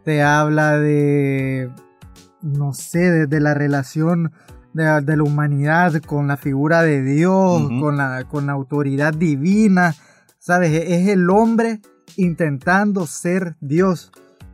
te 0.04 0.23
habla 0.23 0.78
de 0.78 1.71
no 2.42 2.75
sé, 2.75 2.99
desde 2.99 3.40
la 3.40 3.54
relación 3.54 4.32
de, 4.73 5.16
la 5.16 5.23
humanidad 5.23 6.02
con 6.02 6.26
la 6.26 6.37
figura 6.37 6.82
de 6.82 7.02
Dios, 7.02 7.62
con, 7.80 7.97
la, 7.97 8.25
con 8.28 8.47
la 8.47 8.52
autoridad 8.52 9.14
divina, 9.14 9.94
¿sabes? 10.38 10.73
Es 10.73 11.09
el 11.09 11.30
hombre 11.30 11.80
intentando 12.16 13.07
ser 13.07 13.57
Dios, 13.61 14.12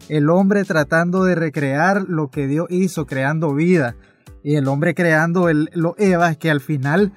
el 0.08 0.30
hombre 0.30 0.64
tratando 0.64 1.24
de 1.24 1.34
recrear 1.34 2.02
lo 2.08 2.30
que 2.30 2.46
Dios 2.46 2.66
hizo, 2.70 3.06
creando 3.06 3.54
vida, 3.54 3.96
y 4.42 4.56
el 4.56 4.68
hombre 4.68 4.94
creando 4.94 5.48
el, 5.48 5.70
los 5.74 5.94
Evas 5.98 6.36
que 6.36 6.50
al 6.50 6.60
final 6.60 7.12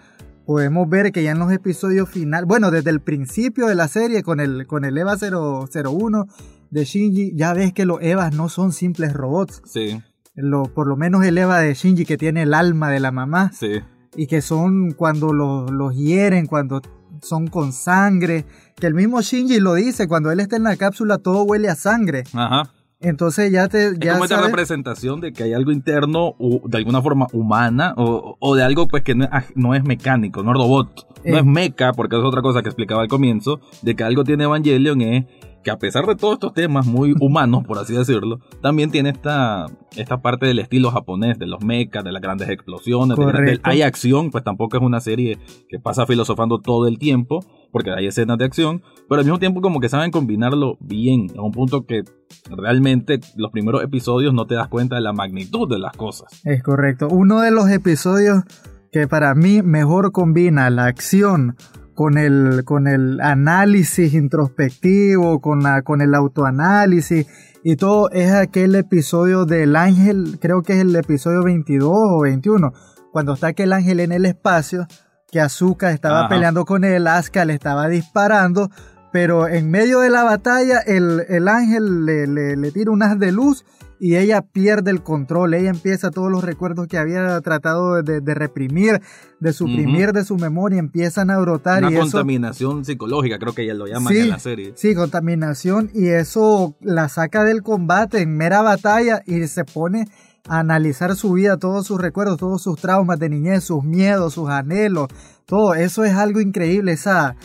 podemos 0.45 0.89
ver 0.89 1.11
que 1.11 1.23
ya 1.23 1.31
en 1.31 1.39
los 1.39 1.51
episodios 1.51 2.09
finales, 2.09 2.47
bueno, 2.47 2.71
desde 2.71 2.89
el 2.89 2.99
principio 2.99 3.67
de 3.67 3.75
la 3.75 3.87
serie 3.87 4.23
con 4.23 4.39
el, 4.39 4.67
con 4.67 4.83
el 4.83 4.97
Eva 4.97 5.15
001 5.15 6.27
de 6.71 6.85
Shinji, 6.85 7.33
ya 7.35 7.53
ves 7.53 7.73
que 7.73 7.85
los 7.85 8.01
Evas 8.01 8.33
no 8.33 8.49
son 8.49 8.73
simples 8.73 9.13
robots. 9.13 9.61
Sí. 9.65 10.01
Lo, 10.35 10.63
por 10.63 10.87
lo 10.87 10.95
menos 10.95 11.23
el 11.25 11.37
Eva 11.37 11.59
de 11.59 11.73
Shinji 11.73 12.05
que 12.05 12.17
tiene 12.17 12.43
el 12.43 12.53
alma 12.53 12.89
de 12.89 12.99
la 12.99 13.11
mamá. 13.11 13.51
Sí. 13.53 13.81
Y 14.15 14.27
que 14.27 14.41
son 14.41 14.91
cuando 14.91 15.31
los, 15.31 15.95
hieren, 15.95 16.47
cuando 16.47 16.81
son 17.21 17.47
con 17.47 17.73
sangre. 17.73 18.45
Que 18.75 18.87
el 18.87 18.93
mismo 18.93 19.21
Shinji 19.21 19.59
lo 19.59 19.75
dice, 19.75 20.07
cuando 20.07 20.31
él 20.31 20.39
está 20.39 20.55
en 20.55 20.63
la 20.63 20.75
cápsula 20.75 21.17
todo 21.17 21.43
huele 21.43 21.69
a 21.69 21.75
sangre. 21.75 22.23
Ajá. 22.33 22.71
Entonces 23.01 23.51
ya 23.51 23.67
te... 23.67 23.97
Ya 23.99 24.11
es 24.11 24.13
como 24.13 24.25
esta 24.25 24.41
representación 24.41 25.21
de 25.21 25.33
que 25.33 25.43
hay 25.43 25.53
algo 25.53 25.71
interno 25.71 26.35
o 26.37 26.61
de 26.67 26.77
alguna 26.77 27.01
forma 27.01 27.25
humana 27.33 27.95
o, 27.97 28.55
de 28.55 28.63
algo 28.63 28.87
pues 28.87 29.03
que 29.03 29.15
no, 29.15 29.27
no, 29.55 29.73
es 29.73 29.83
mecánico, 29.83 30.43
no 30.43 30.51
es 30.51 30.57
robot, 30.57 31.07
no 31.25 31.35
es 31.35 31.41
eh. 31.41 31.43
meca, 31.43 31.93
porque 31.93 32.15
es 32.17 32.23
otra 32.23 32.43
cosa 32.43 32.61
que 32.61 32.69
explicaba 32.69 33.01
al 33.01 33.07
comienzo, 33.07 33.59
de 33.81 33.95
que 33.95 34.03
algo 34.03 34.23
tiene 34.23 34.43
Evangelion 34.43 35.01
es 35.01 35.25
que 35.63 35.71
a 35.71 35.77
pesar 35.77 36.05
de 36.05 36.15
todos 36.15 36.33
estos 36.35 36.53
temas 36.53 36.85
muy 36.85 37.13
humanos, 37.19 37.63
por 37.65 37.77
así 37.77 37.93
decirlo, 37.93 38.39
también 38.61 38.91
tiene 38.91 39.09
esta, 39.09 39.65
esta 39.95 40.21
parte 40.21 40.45
del 40.45 40.59
estilo 40.59 40.91
japonés, 40.91 41.37
de 41.39 41.47
los 41.47 41.63
mechas, 41.63 42.03
de 42.03 42.11
las 42.11 42.21
grandes 42.21 42.49
explosiones, 42.49 43.17
hay 43.63 43.81
acción, 43.81 44.31
pues 44.31 44.43
tampoco 44.43 44.77
es 44.77 44.83
una 44.83 44.99
serie 44.99 45.37
que 45.69 45.79
pasa 45.79 46.05
filosofando 46.05 46.59
todo 46.59 46.87
el 46.87 46.97
tiempo, 46.97 47.39
porque 47.71 47.91
hay 47.91 48.07
escenas 48.07 48.37
de 48.37 48.45
acción, 48.45 48.81
pero 49.07 49.19
al 49.19 49.25
mismo 49.25 49.39
tiempo 49.39 49.61
como 49.61 49.79
que 49.79 49.89
saben 49.89 50.11
combinarlo 50.11 50.77
bien, 50.79 51.27
a 51.37 51.41
un 51.41 51.51
punto 51.51 51.85
que 51.85 52.03
realmente 52.49 53.19
los 53.35 53.51
primeros 53.51 53.83
episodios 53.83 54.33
no 54.33 54.45
te 54.45 54.55
das 54.55 54.67
cuenta 54.67 54.95
de 54.95 55.01
la 55.01 55.13
magnitud 55.13 55.69
de 55.69 55.79
las 55.79 55.93
cosas. 55.93 56.27
Es 56.43 56.63
correcto, 56.63 57.07
uno 57.09 57.41
de 57.41 57.51
los 57.51 57.69
episodios 57.69 58.43
que 58.91 59.07
para 59.07 59.33
mí 59.35 59.61
mejor 59.61 60.11
combina 60.11 60.69
la 60.69 60.85
acción 60.85 61.55
con 62.01 62.17
el, 62.17 62.63
con 62.65 62.87
el 62.87 63.21
análisis 63.21 64.15
introspectivo, 64.15 65.39
con, 65.39 65.61
la, 65.61 65.83
con 65.83 66.01
el 66.01 66.15
autoanálisis 66.15 67.27
y 67.63 67.75
todo, 67.75 68.09
es 68.09 68.31
aquel 68.31 68.73
episodio 68.73 69.45
del 69.45 69.75
ángel, 69.75 70.39
creo 70.41 70.63
que 70.63 70.73
es 70.73 70.79
el 70.79 70.95
episodio 70.95 71.43
22 71.43 71.93
o 71.93 72.21
21, 72.21 72.73
cuando 73.11 73.33
está 73.33 73.47
aquel 73.49 73.71
ángel 73.71 73.99
en 73.99 74.13
el 74.13 74.25
espacio, 74.25 74.87
que 75.31 75.41
Azuka 75.41 75.91
estaba 75.91 76.27
peleando 76.27 76.65
con 76.65 76.85
él, 76.85 77.05
Asuka 77.05 77.45
le 77.45 77.53
estaba 77.53 77.87
disparando, 77.87 78.71
pero 79.11 79.47
en 79.47 79.69
medio 79.69 79.99
de 79.99 80.09
la 80.09 80.23
batalla 80.23 80.79
el, 80.79 81.23
el 81.27 81.47
ángel 81.47 82.05
le, 82.05 82.27
le, 82.27 82.55
le 82.55 82.71
tira 82.71 82.91
un 82.91 83.03
haz 83.03 83.19
de 83.19 83.31
luz 83.31 83.65
y 84.01 84.17
ella 84.17 84.41
pierde 84.41 84.89
el 84.89 85.03
control, 85.03 85.53
ella 85.53 85.69
empieza 85.69 86.09
todos 86.09 86.31
los 86.31 86.43
recuerdos 86.43 86.87
que 86.87 86.97
había 86.97 87.39
tratado 87.41 88.01
de, 88.01 88.33
reprimir, 88.33 88.99
de 89.39 89.53
suprimir 89.53 90.11
de 90.11 90.25
su 90.25 90.37
memoria, 90.37 90.79
empiezan 90.79 91.29
a 91.29 91.37
brotar. 91.37 91.83
Una 91.85 91.99
contaminación 91.99 92.83
psicológica, 92.83 93.37
creo 93.37 93.53
que 93.53 93.61
ella 93.61 93.75
lo 93.75 93.85
llaman 93.85 94.11
en 94.15 94.29
la 94.29 94.39
serie. 94.39 94.73
Sí, 94.75 94.95
contaminación 94.95 95.91
y 95.93 96.07
eso 96.07 96.75
la 96.81 97.09
saca 97.09 97.43
del 97.43 97.61
combate 97.61 98.21
en 98.21 98.35
mera 98.35 98.63
batalla 98.63 99.21
y 99.27 99.45
se 99.45 99.65
pone 99.65 100.07
a 100.49 100.57
analizar 100.57 101.15
su 101.15 101.33
vida, 101.33 101.57
todos 101.57 101.85
sus 101.85 102.01
recuerdos, 102.01 102.37
todos 102.37 102.63
sus 102.63 102.81
traumas 102.81 103.19
de 103.19 103.29
niñez, 103.29 103.65
sus 103.65 103.83
miedos, 103.83 104.33
sus 104.33 104.49
anhelos, 104.49 105.09
todo 105.45 105.75
eso 105.75 106.05
es 106.05 106.15
algo 106.15 106.41
increíble, 106.41 106.93
esa, 106.93 107.35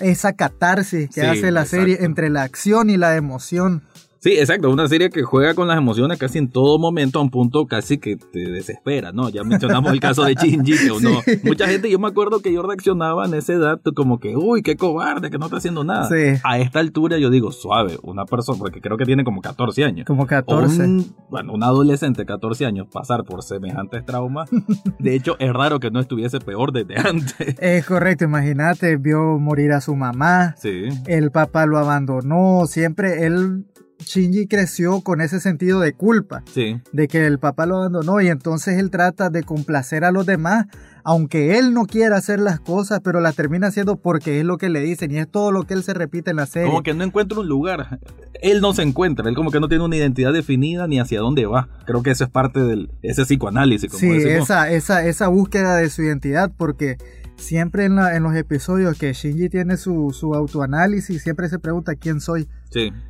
esa, 0.00 0.32
catarsis 0.32 1.08
que 1.10 1.22
hace 1.22 1.50
la 1.50 1.64
serie 1.64 1.98
entre 2.00 2.30
la 2.30 2.42
acción 2.42 2.90
y 2.90 2.96
la 2.96 3.16
emoción. 3.16 3.82
Sí, 4.20 4.32
exacto, 4.32 4.68
una 4.68 4.86
serie 4.86 5.08
que 5.08 5.22
juega 5.22 5.54
con 5.54 5.66
las 5.66 5.78
emociones 5.78 6.18
casi 6.18 6.36
en 6.36 6.50
todo 6.50 6.78
momento 6.78 7.18
a 7.18 7.22
un 7.22 7.30
punto 7.30 7.66
casi 7.66 7.96
que 7.96 8.16
te 8.16 8.50
desespera, 8.50 9.12
¿no? 9.12 9.30
Ya 9.30 9.44
mencionamos 9.44 9.90
el 9.94 9.98
caso 9.98 10.24
de 10.24 10.34
Shinji, 10.34 10.76
que 10.76 10.92
uno, 10.92 11.22
mucha 11.42 11.66
gente, 11.66 11.90
yo 11.90 11.98
me 11.98 12.08
acuerdo 12.08 12.40
que 12.40 12.52
yo 12.52 12.62
reaccionaba 12.62 13.24
en 13.24 13.32
esa 13.32 13.54
edad 13.54 13.80
como 13.96 14.20
que, 14.20 14.36
uy, 14.36 14.60
qué 14.60 14.76
cobarde, 14.76 15.30
que 15.30 15.38
no 15.38 15.46
está 15.46 15.56
haciendo 15.56 15.84
nada. 15.84 16.06
Sí. 16.06 16.38
A 16.44 16.58
esta 16.58 16.80
altura 16.80 17.16
yo 17.16 17.30
digo, 17.30 17.50
suave, 17.50 17.96
una 18.02 18.26
persona, 18.26 18.58
porque 18.58 18.82
creo 18.82 18.98
que 18.98 19.06
tiene 19.06 19.24
como 19.24 19.40
14 19.40 19.84
años. 19.84 20.06
Como 20.06 20.26
14. 20.26 20.86
bueno, 21.30 21.54
un 21.54 21.62
adolescente 21.62 22.20
de 22.20 22.26
14 22.26 22.66
años 22.66 22.88
pasar 22.92 23.24
por 23.24 23.42
semejantes 23.42 24.04
traumas, 24.04 24.50
de 24.98 25.14
hecho 25.14 25.36
es 25.38 25.50
raro 25.50 25.80
que 25.80 25.90
no 25.90 25.98
estuviese 25.98 26.40
peor 26.40 26.72
desde 26.72 26.98
antes. 26.98 27.56
Es 27.58 27.86
correcto, 27.86 28.24
imagínate, 28.26 28.98
vio 28.98 29.38
morir 29.38 29.72
a 29.72 29.80
su 29.80 29.96
mamá, 29.96 30.54
sí. 30.58 30.88
el 31.06 31.30
papá 31.30 31.64
lo 31.64 31.78
abandonó, 31.78 32.66
siempre 32.66 33.24
él 33.24 33.64
Shinji 34.04 34.46
creció 34.46 35.00
con 35.02 35.20
ese 35.20 35.40
sentido 35.40 35.80
de 35.80 35.92
culpa, 35.92 36.42
de 36.54 37.08
que 37.08 37.26
el 37.26 37.38
papá 37.38 37.66
lo 37.66 37.76
abandonó 37.76 38.20
y 38.20 38.28
entonces 38.28 38.78
él 38.78 38.90
trata 38.90 39.30
de 39.30 39.42
complacer 39.42 40.04
a 40.04 40.10
los 40.10 40.26
demás, 40.26 40.66
aunque 41.04 41.58
él 41.58 41.72
no 41.72 41.86
quiera 41.86 42.16
hacer 42.16 42.40
las 42.40 42.60
cosas, 42.60 43.00
pero 43.02 43.20
las 43.20 43.36
termina 43.36 43.68
haciendo 43.68 43.96
porque 43.96 44.40
es 44.40 44.44
lo 44.44 44.58
que 44.58 44.68
le 44.68 44.80
dicen 44.80 45.10
y 45.10 45.18
es 45.18 45.30
todo 45.30 45.52
lo 45.52 45.64
que 45.64 45.74
él 45.74 45.82
se 45.82 45.94
repite 45.94 46.30
en 46.30 46.36
la 46.36 46.46
serie. 46.46 46.68
Como 46.68 46.82
que 46.82 46.94
no 46.94 47.04
encuentra 47.04 47.40
un 47.40 47.48
lugar, 47.48 48.00
él 48.42 48.60
no 48.60 48.72
se 48.72 48.82
encuentra, 48.82 49.28
él 49.28 49.34
como 49.34 49.50
que 49.50 49.60
no 49.60 49.68
tiene 49.68 49.84
una 49.84 49.96
identidad 49.96 50.32
definida 50.32 50.86
ni 50.86 50.98
hacia 50.98 51.20
dónde 51.20 51.46
va. 51.46 51.68
Creo 51.86 52.02
que 52.02 52.10
eso 52.10 52.24
es 52.24 52.30
parte 52.30 52.60
de 52.60 52.88
ese 53.02 53.24
psicoanálisis. 53.24 53.90
Como 53.90 54.00
sí, 54.00 54.10
esa, 54.10 54.70
esa, 54.70 55.04
esa 55.06 55.28
búsqueda 55.28 55.76
de 55.76 55.90
su 55.90 56.02
identidad 56.02 56.52
porque 56.56 56.96
siempre 57.40 57.86
en, 57.86 58.22
los 58.22 58.34
episodios 58.36 58.98
que 58.98 59.12
Shinji 59.12 59.48
tiene 59.48 59.76
su, 59.76 60.10
su, 60.12 60.34
autoanálisis, 60.34 61.22
siempre 61.22 61.48
se 61.48 61.58
pregunta 61.58 61.94
quién 61.96 62.20
soy. 62.20 62.48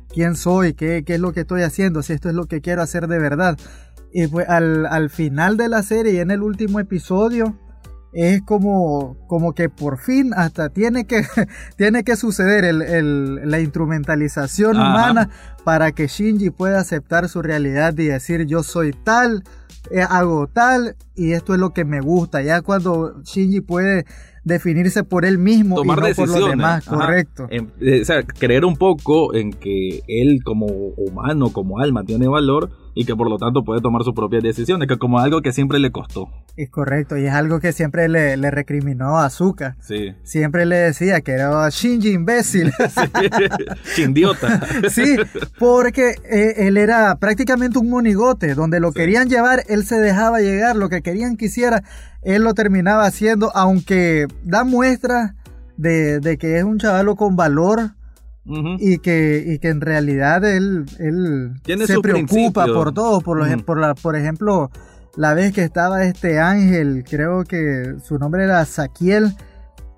¿Quién 0.09 0.35
soy? 0.35 0.73
¿Qué, 0.73 1.03
¿Qué, 1.05 1.15
es 1.15 1.19
lo 1.19 1.33
que 1.33 1.41
estoy 1.41 1.61
haciendo? 1.61 2.03
Si 2.03 2.13
esto 2.13 2.29
es 2.29 2.35
lo 2.35 2.45
que 2.45 2.61
quiero 2.61 2.81
hacer 2.81 3.07
de 3.07 3.19
verdad. 3.19 3.57
Y 4.13 4.27
pues 4.27 4.47
al, 4.49 4.85
al 4.85 5.09
final 5.09 5.57
de 5.57 5.69
la 5.69 5.83
serie 5.83 6.21
en 6.21 6.31
el 6.31 6.41
último 6.41 6.79
episodio, 6.79 7.57
es 8.13 8.41
como, 8.41 9.17
como 9.27 9.53
que 9.53 9.69
por 9.69 9.97
fin 9.97 10.33
hasta 10.35 10.69
tiene 10.69 11.05
que, 11.05 11.23
tiene 11.77 12.03
que 12.03 12.15
suceder 12.15 12.65
el, 12.65 12.81
el, 12.81 13.49
la 13.49 13.59
instrumentalización 13.59 14.77
humana 14.77 15.29
para 15.63 15.91
que 15.91 16.07
Shinji 16.07 16.49
pueda 16.49 16.79
aceptar 16.79 17.29
su 17.29 17.41
realidad 17.41 17.97
y 17.97 18.05
decir 18.05 18.45
yo 18.45 18.63
soy 18.63 18.93
tal, 18.93 19.43
eh, 19.91 20.01
hago 20.01 20.47
tal 20.47 20.95
y 21.15 21.31
esto 21.31 21.53
es 21.53 21.59
lo 21.59 21.71
que 21.71 21.85
me 21.85 22.01
gusta. 22.01 22.41
Ya 22.41 22.61
cuando 22.61 23.21
Shinji 23.23 23.61
puede 23.61 24.05
definirse 24.43 25.03
por 25.03 25.23
él 25.23 25.37
mismo 25.37 25.81
y 25.83 25.87
no 25.87 25.95
por 25.95 26.27
los 26.27 26.49
demás, 26.49 26.85
correcto. 26.85 27.47
Eh, 27.49 28.01
o 28.01 28.05
sea, 28.05 28.23
creer 28.23 28.65
un 28.65 28.75
poco 28.75 29.35
en 29.35 29.53
que 29.53 30.01
él 30.07 30.39
como 30.43 30.65
humano, 30.65 31.51
como 31.53 31.79
alma, 31.79 32.03
tiene 32.03 32.27
valor 32.27 32.71
y 32.93 33.05
que 33.05 33.15
por 33.15 33.29
lo 33.29 33.37
tanto 33.37 33.63
puede 33.63 33.81
tomar 33.81 34.03
sus 34.03 34.13
propias 34.13 34.43
decisiones, 34.43 34.87
que 34.87 34.97
como 34.97 35.19
algo 35.19 35.41
que 35.41 35.53
siempre 35.53 35.79
le 35.79 35.91
costó. 35.91 36.29
Es 36.57 36.69
correcto, 36.69 37.17
y 37.17 37.25
es 37.25 37.33
algo 37.33 37.59
que 37.59 37.71
siempre 37.71 38.09
le, 38.09 38.51
recriminó 38.51 39.17
a 39.17 39.25
Azuka. 39.25 39.77
Sí. 39.79 40.13
Siempre 40.23 40.65
le 40.65 40.75
decía 40.75 41.21
que 41.21 41.31
era 41.31 41.69
Shinji 41.69 42.11
imbécil. 42.11 42.71
sí, 43.83 44.03
idiota. 44.09 44.61
sí, 44.89 45.15
porque 45.57 46.15
eh, 46.29 46.67
él 46.67 46.77
era 46.77 47.15
prácticamente 47.15 47.79
un 47.79 47.89
monigote, 47.89 48.55
donde 48.55 48.79
lo 48.79 48.91
querían 48.91 49.29
llevar, 49.29 49.63
él 49.69 49.85
se 49.85 49.99
dejaba 49.99 50.41
llegar, 50.41 50.75
lo 50.75 50.89
que 50.89 51.01
querían 51.01 51.37
que 51.37 51.45
hiciera, 51.45 51.83
él 52.21 52.43
lo 52.43 52.53
terminaba 52.53 53.05
haciendo, 53.05 53.51
aunque 53.55 54.27
da 54.43 54.63
muestra 54.63 55.35
de, 55.77 56.19
de 56.19 56.37
que 56.37 56.57
es 56.57 56.63
un 56.63 56.77
chavalo 56.77 57.15
con 57.15 57.35
valor, 57.35 57.91
y, 58.45 58.97
que, 58.99 59.43
y 59.45 59.59
que 59.59 59.69
en 59.69 59.81
realidad 59.81 60.43
él, 60.43 60.85
él 60.99 61.53
se 61.85 61.99
preocupa 61.99 62.65
por 62.65 62.93
todo, 62.93 63.21
por, 63.21 63.63
por, 63.63 63.79
la, 63.79 63.93
por 63.93 64.15
ejemplo, 64.15 64.71
la 65.15 65.33
vez 65.33 65.53
que 65.53 65.63
estaba 65.63 66.03
este 66.03 66.39
ángel, 66.39 67.03
creo 67.07 67.43
que 67.43 67.95
su 68.03 68.17
nombre 68.17 68.43
era 68.43 68.65
Saquiel, 68.65 69.35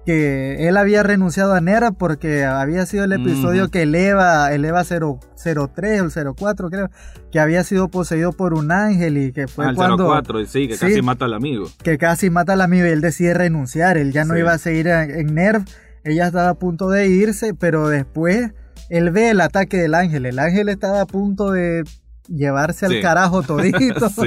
que 0.06 0.68
él 0.68 0.76
había 0.76 1.02
renunciado 1.02 1.54
a 1.54 1.62
Nera 1.62 1.92
porque 1.92 2.44
había 2.44 2.86
sido 2.86 3.06
el 3.06 3.14
episodio 3.14 3.70
que 3.70 3.84
eleva, 3.84 4.54
eleva 4.54 4.84
003 4.84 5.06
o 5.46 6.20
el 6.20 6.36
04 6.36 6.70
creo, 6.70 6.90
que 7.32 7.40
había 7.40 7.64
sido 7.64 7.88
poseído 7.88 8.34
por 8.34 8.54
un 8.54 8.74
ángel 8.74 9.18
y 9.18 9.32
que 9.32 9.48
fue 9.48 9.66
ah, 9.66 9.72
cuando... 9.74 10.10
04, 10.10 10.46
sí, 10.46 10.68
que 10.68 10.78
casi 10.78 11.02
mata 11.02 11.24
al 11.24 11.34
amigo. 11.34 11.70
Que 11.82 11.98
casi 11.98 12.30
mata 12.30 12.54
al 12.54 12.62
amigo 12.62 12.86
y 12.86 12.90
él 12.90 13.00
decide 13.00 13.34
renunciar, 13.34 13.98
él 13.98 14.12
ya 14.12 14.26
no 14.26 14.38
iba 14.38 14.52
a 14.52 14.58
seguir 14.58 14.88
en, 14.88 15.12
en 15.12 15.34
NERV 15.34 15.64
ella 16.04 16.28
estaba 16.28 16.50
a 16.50 16.54
punto 16.56 16.90
de 16.90 17.08
irse, 17.08 17.54
pero 17.54 17.88
después 17.88 18.52
él 18.90 19.12
ve 19.12 19.30
el 19.30 19.42
ataque 19.42 19.78
del 19.78 19.96
ángel. 19.96 20.26
El 20.26 20.40
ángel 20.40 20.70
estaba 20.70 21.02
a 21.02 21.06
punto 21.06 21.52
de 21.52 21.84
llevarse 22.28 22.86
al 22.86 23.02
carajo 23.02 23.44
todito. 23.44 24.10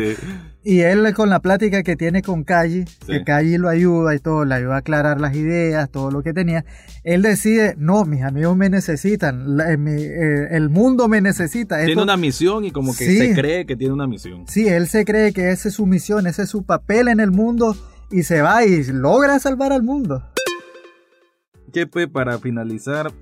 Y 0.68 0.80
él 0.80 1.14
con 1.14 1.30
la 1.30 1.38
plática 1.38 1.85
que 1.85 1.95
tiene 1.95 2.23
con 2.23 2.42
Calle, 2.42 2.87
que 3.06 3.23
Calle 3.23 3.56
lo 3.56 3.68
ayuda 3.68 4.16
y 4.16 4.18
todo, 4.18 4.45
le 4.45 4.52
ayuda 4.56 4.75
a 4.75 4.78
aclarar 4.78 5.21
las 5.21 5.37
ideas, 5.37 5.88
todo 5.88 6.11
lo 6.11 6.25
que 6.25 6.33
tenía, 6.33 6.64
él 7.04 7.23
decide, 7.23 7.76
no, 7.78 8.04
mis 8.04 8.23
amigos 8.25 8.56
me 8.56 8.68
necesitan, 8.68 9.61
eh, 9.61 9.76
eh, 9.78 10.49
el 10.50 10.68
mundo 10.68 11.06
me 11.06 11.21
necesita. 11.21 11.85
Tiene 11.85 12.02
una 12.02 12.16
misión 12.16 12.64
y 12.64 12.73
como 12.73 12.97
que 12.97 13.16
se 13.16 13.33
cree 13.33 13.64
que 13.64 13.76
tiene 13.76 13.95
una 13.95 14.09
misión. 14.09 14.45
Sí, 14.49 14.66
él 14.66 14.88
se 14.88 15.04
cree 15.04 15.33
que 15.33 15.52
esa 15.52 15.68
es 15.68 15.75
su 15.75 15.87
misión, 15.87 16.26
ese 16.26 16.42
es 16.42 16.49
su 16.49 16.64
papel 16.64 17.06
en 17.06 17.21
el 17.21 17.30
mundo 17.30 17.76
y 18.11 18.25
se 18.25 18.42
va 18.42 18.64
y 18.64 18.83
logra 18.87 19.38
salvar 19.38 19.73
al 19.73 19.85
mundo. 19.85 20.25
Chepe, 21.73 22.08
para 22.08 22.38
finalizar, 22.38 23.12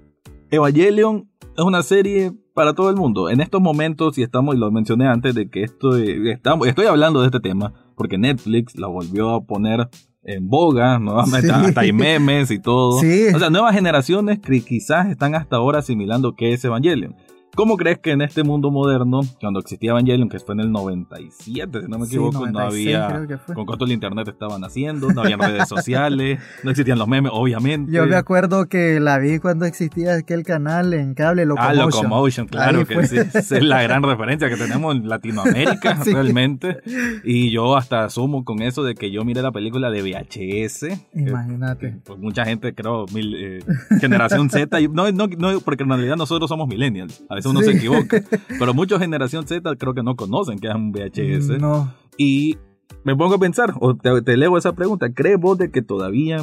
Evangelion 0.51 1.29
es 1.57 1.65
una 1.65 1.83
serie 1.83 2.33
para 2.55 2.75
todo 2.75 2.91
el 2.91 2.97
mundo. 2.97 3.31
En 3.31 3.41
estos 3.41 3.61
momentos, 3.61 4.17
y 4.19 4.23
estamos, 4.23 4.55
y 4.55 4.59
lo 4.59 4.71
mencioné 4.71 5.09
antes, 5.09 5.35
de 5.35 5.49
que 5.49 5.63
esto, 5.63 5.97
estamos, 5.97 6.69
estoy 6.69 6.87
hablando 6.87 7.21
de 7.21 7.27
este 7.27 7.41
tema, 7.41 7.73
porque 7.97 8.19
Netflix 8.19 8.77
la 8.77 8.87
volvió 8.87 9.31
a 9.31 9.45
poner 9.45 9.89
en 10.23 10.49
boga, 10.49 10.99
nuevamente, 10.99 11.51
hasta 11.53 11.81
hay 11.81 11.93
memes 11.93 12.51
y 12.51 12.59
todo. 12.59 12.97
O 12.99 13.39
sea, 13.39 13.51
nuevas 13.51 13.75
generaciones 13.75 14.39
que 14.39 14.61
quizás 14.63 15.09
están 15.09 15.35
hasta 15.35 15.57
ahora 15.57 15.81
asimilando 15.81 16.35
qué 16.35 16.53
es 16.53 16.65
Evangelion. 16.65 17.15
¿Cómo 17.55 17.77
crees 17.77 17.99
que 18.01 18.11
en 18.11 18.23
este 18.23 18.43
mundo 18.43 18.71
moderno, 18.71 19.21
cuando 19.41 19.61
existía 19.61 19.91
Evangelion, 19.91 20.29
que 20.29 20.41
fue 20.41 20.55
en 20.55 20.61
el 20.61 20.73
97, 20.73 21.83
si 21.83 21.89
no 21.89 21.99
me 21.99 22.07
equivoco, 22.07 22.47
no 22.47 22.59
había. 22.59 23.27
Con 23.55 23.65
cuánto 23.65 23.85
el 23.85 23.93
internet 23.93 24.29
estaban 24.29 24.65
haciendo, 24.65 25.13
no 25.13 25.21
había 25.21 25.37
redes 25.37 25.69
sociales, 25.69 26.41
no 26.65 26.71
existían 26.71 26.99
los 26.99 27.07
memes, 27.07 27.31
obviamente. 27.33 27.93
Yo 27.93 28.07
me 28.07 28.17
acuerdo 28.17 28.67
que 28.67 28.99
la 28.99 29.19
vi 29.19 29.39
cuando 29.39 29.67
existía 29.67 30.15
aquel 30.15 30.43
canal 30.43 30.95
en 30.95 31.15
cable 31.15 31.47
Locomotion. 31.47 31.81
Ah, 31.81 31.85
Locomotion, 31.85 32.47
claro 32.49 32.87
que 32.87 33.07
sí. 33.07 33.19
es 33.19 33.63
la 33.63 33.83
gran 33.83 34.03
referencia 34.03 34.49
que 34.49 34.57
tenemos 34.57 34.97
en 34.97 35.09
Latinoamérica, 35.09 35.95
realmente. 36.05 36.79
Y 37.23 37.51
yo 37.51 37.77
hasta 37.77 38.05
asumo 38.05 38.45
con 38.45 38.63
eso 38.63 38.83
de 38.83 38.95
que 38.95 39.13
yo 39.13 39.25
miré 39.25 39.43
la 39.43 39.53
película 39.53 39.91
de 39.91 40.03
VHS. 40.03 40.87
Imagínate. 41.15 42.01
pues 42.05 42.19
mucha 42.19 42.45
gente, 42.45 42.75
creo, 42.75 43.07
mil, 43.13 43.35
eh, 43.37 43.65
generación 44.01 44.51
Z. 44.51 44.81
no, 44.91 45.13
no, 45.13 45.29
no, 45.29 45.61
porque 45.61 45.85
en 45.85 45.91
realidad 45.91 46.17
nosotros 46.17 46.49
somos 46.49 46.67
millennials. 46.67 47.23
A 47.29 47.37
veces 47.37 47.44
uno 47.49 47.61
se 47.61 47.73
equivoca. 47.73 48.23
Pero 48.59 48.75
mucha 48.75 48.99
generación 48.99 49.47
Z 49.47 49.77
creo 49.77 49.95
que 49.95 50.03
no 50.03 50.17
conocen 50.17 50.59
que 50.59 50.69
es 50.69 50.75
un 50.75 50.93
VHS. 50.93 51.61
No. 51.61 51.95
Y 52.17 52.59
me 53.05 53.17
pongo 53.17 53.35
a 53.35 53.39
pensar, 53.39 53.75
o 53.81 53.97
te, 53.97 54.23
te 54.23 54.37
leo 54.37 54.57
esa 54.57 54.73
pregunta, 54.73 55.13
¿crees 55.13 55.39
vos 55.39 55.59
de 55.59 55.71
que 55.71 55.83
todavía 55.83 56.39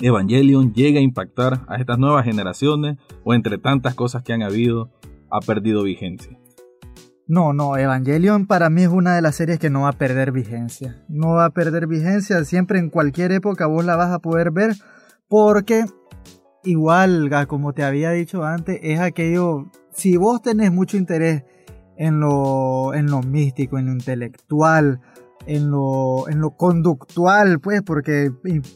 Evangelion 0.00 0.72
llega 0.72 1.00
a 1.00 1.02
impactar 1.02 1.64
a 1.66 1.76
estas 1.76 1.98
nuevas 1.98 2.24
generaciones 2.24 2.98
o 3.24 3.34
entre 3.34 3.58
tantas 3.58 3.94
cosas 3.94 4.22
que 4.22 4.32
han 4.32 4.42
habido 4.42 4.90
ha 5.30 5.40
perdido 5.40 5.82
vigencia? 5.82 6.38
No, 7.26 7.52
no, 7.52 7.76
Evangelion 7.76 8.46
para 8.46 8.70
mí 8.70 8.82
es 8.82 8.88
una 8.88 9.14
de 9.14 9.22
las 9.22 9.34
series 9.34 9.58
que 9.58 9.68
no 9.68 9.82
va 9.82 9.90
a 9.90 9.98
perder 9.98 10.32
vigencia. 10.32 11.04
No 11.08 11.32
va 11.32 11.46
a 11.46 11.50
perder 11.50 11.86
vigencia, 11.86 12.42
siempre 12.44 12.78
en 12.78 12.88
cualquier 12.88 13.32
época 13.32 13.66
vos 13.66 13.84
la 13.84 13.96
vas 13.96 14.10
a 14.10 14.20
poder 14.20 14.50
ver 14.50 14.74
porque 15.28 15.84
igual, 16.64 17.30
como 17.46 17.72
te 17.72 17.84
había 17.84 18.10
dicho 18.12 18.44
antes, 18.44 18.78
es 18.82 19.00
aquello 19.00 19.70
si 19.98 20.16
vos 20.16 20.40
tenés 20.40 20.72
mucho 20.72 20.96
interés 20.96 21.44
en 21.96 22.20
lo, 22.20 22.94
en 22.94 23.06
lo 23.06 23.20
místico, 23.20 23.78
en 23.78 23.86
lo 23.86 23.92
intelectual, 23.92 25.00
en 25.44 25.70
lo, 25.70 26.28
en 26.28 26.40
lo 26.40 26.56
conductual, 26.56 27.58
pues, 27.58 27.82
porque 27.82 28.30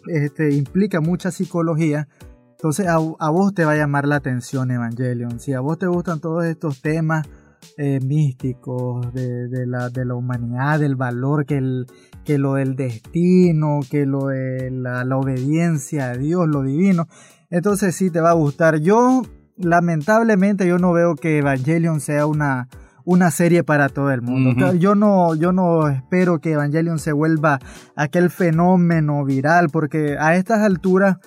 este, 0.09 0.53
implica 0.53 1.01
mucha 1.01 1.31
psicología, 1.31 2.09
entonces 2.51 2.87
a, 2.89 2.99
vos 2.99 3.55
te 3.55 3.65
va 3.65 3.73
a 3.73 3.77
llamar 3.77 4.07
la 4.07 4.17
atención 4.17 4.71
Evangelion. 4.71 5.39
Si 5.39 5.53
a 5.53 5.61
vos 5.61 5.79
te 5.79 5.87
gustan 5.87 6.21
todos 6.21 6.45
estos 6.45 6.83
temas 6.83 7.29
eh, 7.77 8.01
místicos 8.01 9.13
de, 9.13 9.67
la, 9.67 9.91
de, 9.91 10.05
la, 10.05 10.15
humanidad, 10.15 10.81
del 10.81 10.97
valor, 10.97 11.47
que, 11.47 11.59
el, 11.59 11.87
que 12.25 12.39
lo 12.39 12.55
del 12.55 12.75
destino, 12.75 13.81
que 13.89 14.07
lo 14.07 14.27
de 14.27 14.73
la, 14.73 15.05
la 15.05 15.17
obediencia 15.17 16.11
a 16.11 16.17
Dios, 16.17 16.49
lo 16.49 16.63
divino, 16.63 17.07
entonces 17.51 17.95
sí 17.95 18.11
te 18.11 18.21
va 18.21 18.31
a 18.31 18.35
gustar. 18.35 18.79
Yo 18.81 19.23
lamentablemente 19.57 20.67
yo 20.67 20.79
no 20.79 20.93
veo 20.93 21.17
que 21.17 21.39
Evangelion 21.39 22.01
sea 22.01 22.27
una, 22.27 22.69
una 23.05 23.31
serie 23.31 23.65
para 23.65 23.89
todo 23.89 24.11
el 24.11 24.23
mundo. 24.23 24.75
Yo 24.75 24.95
no, 24.95 25.35
yo 25.35 25.53
no 25.53 25.89
espero 25.89 26.41
que 26.41 26.53
Evangelion 26.53 26.99
se 26.99 27.13
vuelva 27.13 27.59
aquel 27.97 28.31
fenómeno 28.31 29.25
viral, 29.25 29.69
porque 29.71 30.17
a 30.19 30.37
estas 30.37 30.61
alturas 30.61 31.19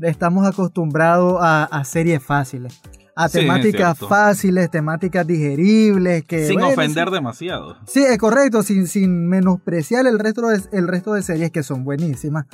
estamos 0.00 0.46
acostumbrados 0.46 1.38
a, 1.40 1.82
series 1.84 2.22
fáciles. 2.22 2.80
A 3.16 3.28
temáticas 3.28 3.96
fáciles, 3.96 4.68
temáticas 4.70 5.24
digeribles. 5.24 6.24
Que, 6.24 6.48
sin 6.48 6.60
ofender 6.60 7.10
demasiado. 7.10 7.76
Sí, 7.86 8.02
es 8.02 8.18
correcto, 8.18 8.64
sin, 8.64 8.88
sin 8.88 9.28
menospreciar 9.28 10.06
el 10.06 10.18
resto, 10.18 10.48
de, 10.48 10.60
el 10.72 10.88
resto 10.88 11.14
de 11.14 11.22
series 11.22 11.52
que 11.52 11.62
son 11.62 11.84
buenísimas. 11.84 12.46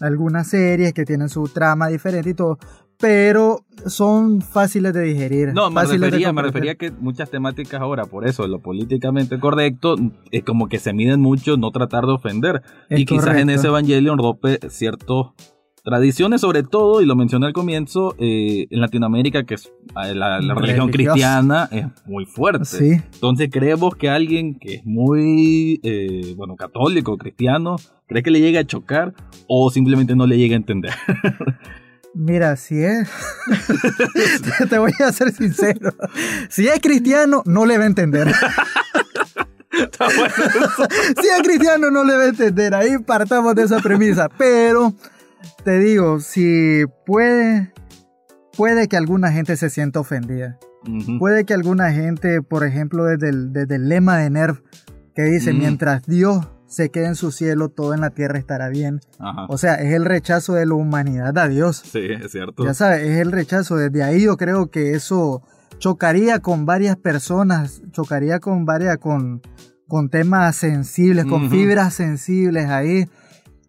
Algunas 0.00 0.48
series 0.48 0.92
que 0.92 1.04
tienen 1.04 1.28
su 1.28 1.48
trama 1.48 1.88
diferente 1.88 2.30
y 2.30 2.34
todo 2.34 2.58
pero 3.04 3.66
son 3.84 4.40
fáciles 4.40 4.94
de 4.94 5.02
digerir. 5.02 5.52
No, 5.52 5.70
me 5.70 5.84
refería, 5.84 6.32
me 6.32 6.40
refería 6.40 6.72
a 6.72 6.74
que 6.74 6.90
muchas 6.90 7.28
temáticas 7.28 7.82
ahora, 7.82 8.06
por 8.06 8.26
eso, 8.26 8.48
lo 8.48 8.60
políticamente 8.60 9.38
correcto, 9.38 9.96
es 10.30 10.42
como 10.42 10.70
que 10.70 10.78
se 10.78 10.94
miden 10.94 11.20
mucho 11.20 11.58
no 11.58 11.70
tratar 11.70 12.06
de 12.06 12.12
ofender. 12.12 12.62
y 12.88 13.04
quizás 13.04 13.36
en 13.36 13.50
ese 13.50 13.66
Evangelion 13.66 14.16
rompe 14.16 14.58
ciertas 14.70 15.26
tradiciones, 15.82 16.40
sobre 16.40 16.62
todo, 16.62 17.02
y 17.02 17.04
lo 17.04 17.14
mencioné 17.14 17.44
al 17.44 17.52
comienzo, 17.52 18.14
eh, 18.18 18.68
en 18.70 18.80
Latinoamérica, 18.80 19.44
que 19.44 19.56
es 19.56 19.70
eh, 20.02 20.14
la, 20.14 20.40
religión 20.40 20.88
cristiana, 20.88 21.68
es 21.70 21.84
muy 22.06 22.24
fuerte. 22.24 22.64
Sí. 22.64 22.92
Entonces, 23.12 23.50
creemos 23.52 23.96
que 23.96 24.08
alguien 24.08 24.58
que 24.58 24.76
es 24.76 24.86
muy, 24.86 25.78
eh, 25.82 26.32
bueno, 26.38 26.56
católico, 26.56 27.18
cristiano, 27.18 27.76
cree 28.06 28.22
que 28.22 28.30
le 28.30 28.40
llega 28.40 28.60
a 28.60 28.64
chocar 28.64 29.12
o 29.46 29.68
simplemente 29.68 30.16
no 30.16 30.26
le 30.26 30.38
llega 30.38 30.54
a 30.54 30.56
entender. 30.56 30.94
Mira, 32.14 32.56
si 32.56 32.82
es. 32.82 33.08
te 34.70 34.78
voy 34.78 34.92
a 35.04 35.12
ser 35.12 35.32
sincero. 35.32 35.92
Si 36.48 36.68
es 36.68 36.80
cristiano, 36.80 37.42
no 37.44 37.66
le 37.66 37.76
va 37.76 37.84
a 37.84 37.88
entender. 37.88 38.32
si 41.20 41.28
es 41.28 41.42
cristiano, 41.42 41.90
no 41.90 42.04
le 42.04 42.16
va 42.16 42.22
a 42.22 42.28
entender. 42.28 42.74
Ahí 42.74 42.98
partamos 42.98 43.56
de 43.56 43.64
esa 43.64 43.80
premisa. 43.80 44.28
Pero 44.38 44.94
te 45.64 45.78
digo, 45.78 46.20
si 46.20 46.84
puede. 47.04 47.72
Puede 48.56 48.86
que 48.86 48.96
alguna 48.96 49.32
gente 49.32 49.56
se 49.56 49.68
sienta 49.68 49.98
ofendida. 49.98 50.58
Puede 51.18 51.44
que 51.44 51.54
alguna 51.54 51.90
gente, 51.92 52.40
por 52.42 52.64
ejemplo, 52.64 53.04
desde 53.04 53.30
el, 53.30 53.52
desde 53.52 53.76
el 53.76 53.88
lema 53.88 54.18
de 54.18 54.30
NERV, 54.30 54.62
que 55.16 55.22
dice: 55.22 55.52
mientras 55.52 56.06
Dios 56.06 56.46
se 56.74 56.90
quede 56.90 57.06
en 57.06 57.14
su 57.14 57.30
cielo, 57.30 57.68
todo 57.68 57.94
en 57.94 58.00
la 58.00 58.10
tierra 58.10 58.38
estará 58.38 58.68
bien. 58.68 59.00
O 59.48 59.58
sea, 59.58 59.76
es 59.76 59.94
el 59.94 60.04
rechazo 60.04 60.54
de 60.54 60.66
la 60.66 60.74
humanidad 60.74 61.36
a 61.38 61.48
Dios. 61.48 61.82
Sí, 61.84 62.00
es 62.00 62.32
cierto. 62.32 62.64
Ya 62.64 62.74
sabes, 62.74 63.02
es 63.02 63.20
el 63.20 63.30
rechazo. 63.30 63.76
Desde 63.76 64.02
ahí 64.02 64.24
yo 64.24 64.36
creo 64.36 64.70
que 64.70 64.92
eso 64.94 65.42
chocaría 65.78 66.40
con 66.40 66.66
varias 66.66 66.96
personas, 66.96 67.82
chocaría 67.92 68.40
con 68.40 68.64
varias, 68.64 68.98
con, 68.98 69.42
con 69.86 70.08
temas 70.08 70.56
sensibles, 70.56 71.26
con 71.26 71.50
fibras 71.50 71.94
sensibles 71.94 72.66
ahí. 72.68 73.06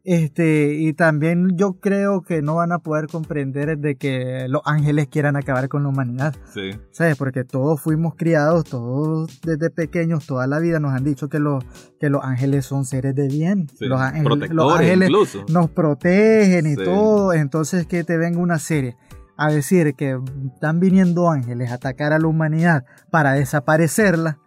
Este, 0.07 0.75
y 0.75 0.93
también 0.93 1.57
yo 1.57 1.79
creo 1.79 2.21
que 2.21 2.43
no 2.43 2.55
van 2.55 2.71
a 2.71 2.77
poder 2.77 3.07
comprender 3.07 3.79
de 3.79 3.95
que 3.95 4.45
los 4.47 4.61
ángeles 4.63 5.07
quieran 5.07 5.35
acabar 5.35 5.67
con 5.67 5.81
la 5.81 5.89
humanidad. 5.89 6.35
Sí. 6.53 6.73
¿Sabes? 6.91 7.17
Porque 7.17 7.43
todos 7.43 7.81
fuimos 7.81 8.13
criados, 8.15 8.65
todos 8.65 9.41
desde 9.41 9.71
pequeños, 9.71 10.27
toda 10.27 10.45
la 10.45 10.59
vida 10.59 10.79
nos 10.79 10.93
han 10.93 11.03
dicho 11.03 11.27
que 11.27 11.39
los, 11.39 11.65
que 11.99 12.11
los 12.11 12.23
ángeles 12.23 12.67
son 12.67 12.85
seres 12.85 13.15
de 13.15 13.27
bien. 13.27 13.67
los, 13.79 13.99
ángeles, 13.99 14.51
los 14.51 14.77
ángeles 14.77 15.09
nos 15.49 15.71
protegen 15.71 16.71
y 16.71 16.75
todo. 16.75 17.33
Entonces 17.33 17.87
que 17.87 18.03
te 18.03 18.17
venga 18.17 18.37
una 18.37 18.59
serie 18.59 18.97
a 19.37 19.51
decir 19.51 19.95
que 19.95 20.19
están 20.53 20.79
viniendo 20.79 21.31
ángeles 21.31 21.71
a 21.71 21.75
atacar 21.75 22.13
a 22.13 22.19
la 22.19 22.27
humanidad 22.27 22.85
para 23.09 23.33
desaparecerla. 23.33 24.37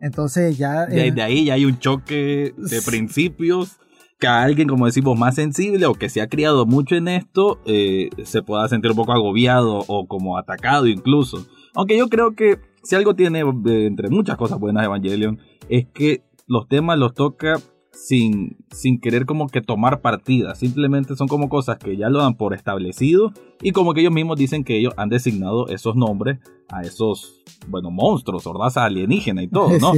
Entonces 0.00 0.56
ya... 0.56 0.86
De, 0.86 1.10
de 1.12 1.22
ahí 1.22 1.44
ya 1.44 1.54
hay 1.54 1.66
un 1.66 1.78
choque 1.78 2.54
de 2.56 2.80
principios 2.80 3.78
que 4.18 4.26
alguien, 4.26 4.68
como 4.68 4.86
decimos, 4.86 5.18
más 5.18 5.36
sensible 5.36 5.86
o 5.86 5.94
que 5.94 6.08
se 6.08 6.20
ha 6.20 6.28
criado 6.28 6.66
mucho 6.66 6.96
en 6.96 7.08
esto, 7.08 7.60
eh, 7.66 8.10
se 8.24 8.42
pueda 8.42 8.68
sentir 8.68 8.90
un 8.90 8.96
poco 8.96 9.12
agobiado 9.12 9.84
o 9.86 10.06
como 10.06 10.36
atacado 10.36 10.86
incluso. 10.86 11.46
Aunque 11.74 11.96
yo 11.96 12.08
creo 12.08 12.34
que 12.34 12.58
si 12.82 12.96
algo 12.96 13.14
tiene, 13.14 13.40
eh, 13.40 13.86
entre 13.86 14.08
muchas 14.08 14.36
cosas 14.36 14.58
buenas 14.58 14.84
Evangelion, 14.84 15.38
es 15.68 15.86
que 15.86 16.24
los 16.46 16.68
temas 16.68 16.98
los 16.98 17.14
toca 17.14 17.56
sin, 17.92 18.56
sin 18.70 19.00
querer 19.00 19.26
como 19.26 19.48
que 19.48 19.60
tomar 19.60 20.00
partida. 20.00 20.54
Simplemente 20.54 21.14
son 21.14 21.28
como 21.28 21.48
cosas 21.48 21.78
que 21.78 21.96
ya 21.96 22.08
lo 22.08 22.18
dan 22.18 22.36
por 22.36 22.54
establecido 22.54 23.32
y 23.60 23.72
como 23.72 23.92
que 23.92 24.00
ellos 24.00 24.12
mismos 24.12 24.36
dicen 24.36 24.64
que 24.64 24.78
ellos 24.78 24.94
han 24.96 25.08
designado 25.08 25.68
esos 25.68 25.96
nombres 25.96 26.38
a 26.68 26.82
esos, 26.82 27.42
bueno, 27.68 27.90
monstruos, 27.90 28.44
razas 28.58 28.84
alienígenas 28.84 29.44
y 29.44 29.48
todo, 29.48 29.70
¿no? 29.80 29.92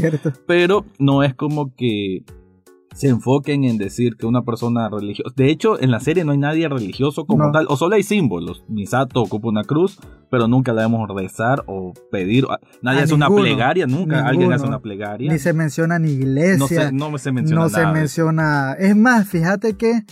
Pero 0.47 0.85
no 0.99 1.23
es 1.23 1.35
como 1.35 1.75
que 1.75 2.25
se 2.95 3.09
enfoquen 3.09 3.65
en 3.65 3.79
decir 3.79 4.17
que 4.17 4.27
una 4.27 4.43
persona 4.43 4.89
religiosa. 4.89 5.33
De 5.37 5.51
hecho, 5.51 5.81
en 5.81 5.91
la 5.91 6.01
serie 6.01 6.25
no 6.25 6.33
hay 6.33 6.39
nadie 6.39 6.69
religioso 6.69 7.25
como 7.25 7.51
tal, 7.53 7.67
o 7.69 7.77
solo 7.77 7.95
hay 7.95 8.03
símbolos. 8.03 8.65
Misato 8.69 9.23
ocupa 9.23 9.49
una 9.49 9.65
cruz, 9.65 9.99
pero 10.31 10.49
nunca 10.49 10.73
la 10.73 10.83
debemos 10.83 11.09
rezar 11.15 11.63
o 11.67 11.93
pedir. 12.11 12.47
Nadie 12.83 13.03
hace 13.03 13.15
una 13.15 13.29
plegaria, 13.29 13.87
nunca 13.87 14.27
alguien 14.27 14.53
hace 14.53 14.67
una 14.67 14.81
plegaria. 14.81 15.31
Ni 15.33 15.39
se 15.39 15.53
menciona 15.53 15.99
ni 15.99 16.11
iglesia. 16.11 16.91
No 16.91 17.17
se, 17.19 17.33
menciona. 17.33 17.63
No 17.63 17.69
se 17.69 17.87
menciona. 17.87 18.75
Es 18.79 18.97
más, 18.97 19.29
fíjate 19.29 19.75
que 19.75 20.03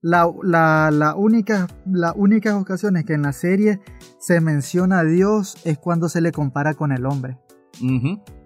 la, 0.00 0.30
la, 0.42 1.14
única, 1.16 1.68
las 1.86 2.12
únicas 2.16 2.54
ocasiones 2.54 3.04
que 3.04 3.14
en 3.14 3.22
la 3.22 3.32
serie 3.32 3.80
se 4.18 4.40
menciona 4.40 5.00
a 5.00 5.04
Dios 5.04 5.56
es 5.64 5.78
cuando 5.78 6.08
se 6.08 6.20
le 6.20 6.32
compara 6.32 6.74
con 6.74 6.92
el 6.92 7.06
hombre. 7.06 7.38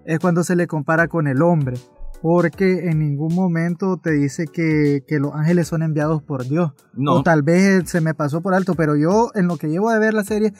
Es 0.05 0.19
cuando 0.19 0.43
se 0.43 0.55
le 0.55 0.67
compara 0.67 1.07
con 1.07 1.27
el 1.27 1.41
hombre 1.41 1.75
porque 2.23 2.87
en 2.89 2.99
ningún 2.99 3.35
momento 3.35 3.97
te 4.01 4.11
dice 4.11 4.45
que, 4.47 5.03
los 5.19 5.33
ángeles 5.33 5.67
son 5.67 5.83
enviados 5.83 6.23
por 6.23 6.47
Dios. 6.47 6.71
No. 6.93 7.15
O 7.15 7.21
tal 7.21 7.43
vez 7.43 7.89
se 7.89 7.99
me 7.99 8.13
pasó 8.13 8.39
por 8.39 8.53
alto, 8.53 8.75
pero 8.75 8.95
yo 8.95 9.29
en 9.35 9.47
lo 9.47 9.57
que 9.57 9.67
llevo 9.67 9.91
de 9.91 9.99
ver 9.99 10.13
la 10.13 10.23
serie, 10.23 10.53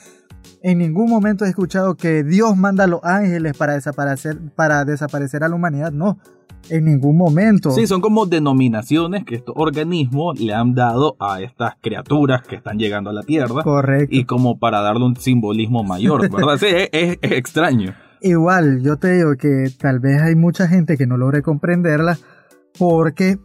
en 0.61 0.79
ningún 0.79 1.09
momento 1.09 1.45
he 1.45 1.47
escuchado 1.47 1.95
que 1.95 2.25
Dios 2.25 2.57
manda 2.57 2.83
a 2.83 2.87
los 2.87 2.99
ángeles 3.05 3.55
para 3.55 3.75
desaparecer, 3.75 4.37
para 4.57 4.83
desaparecer 4.83 5.45
a 5.45 5.47
la 5.47 5.55
humanidad. 5.55 5.93
No, 5.93 6.17
en 6.69 6.83
ningún 6.83 7.17
momento. 7.17 7.71
Sí, 7.71 7.87
son 7.87 8.01
como 8.01 8.25
denominaciones 8.25 9.23
que 9.23 9.35
estos 9.35 9.55
organismos 9.57 10.37
le 10.41 10.53
han 10.53 10.75
dado 10.75 11.15
a 11.17 11.41
estas 11.41 11.75
criaturas 11.79 12.41
que 12.41 12.57
están 12.57 12.77
llegando 12.77 13.09
a 13.09 13.13
la 13.13 13.23
Tierra. 13.23 13.63
Correcto. 13.63 14.13
Y 14.13 14.25
como 14.25 14.59
para 14.59 14.81
darle 14.81 15.05
un 15.05 15.15
simbolismo 15.15 15.81
mayor, 15.85 16.29
¿verdad? 16.29 16.57
sí, 16.59 16.67
es 16.91 17.17
extraño. 17.21 17.95
Igual, 18.23 18.81
yo 18.81 18.95
te 18.95 19.11
digo 19.11 19.35
que 19.35 19.69
tal 19.77 19.99
vez 19.99 20.21
hay 20.21 20.35
mucha 20.35 20.67
gente 20.69 20.97
que 20.97 21.05
no 21.05 21.17
logre 21.17 21.41
comprenderla 21.41 22.17
porque 22.79 23.37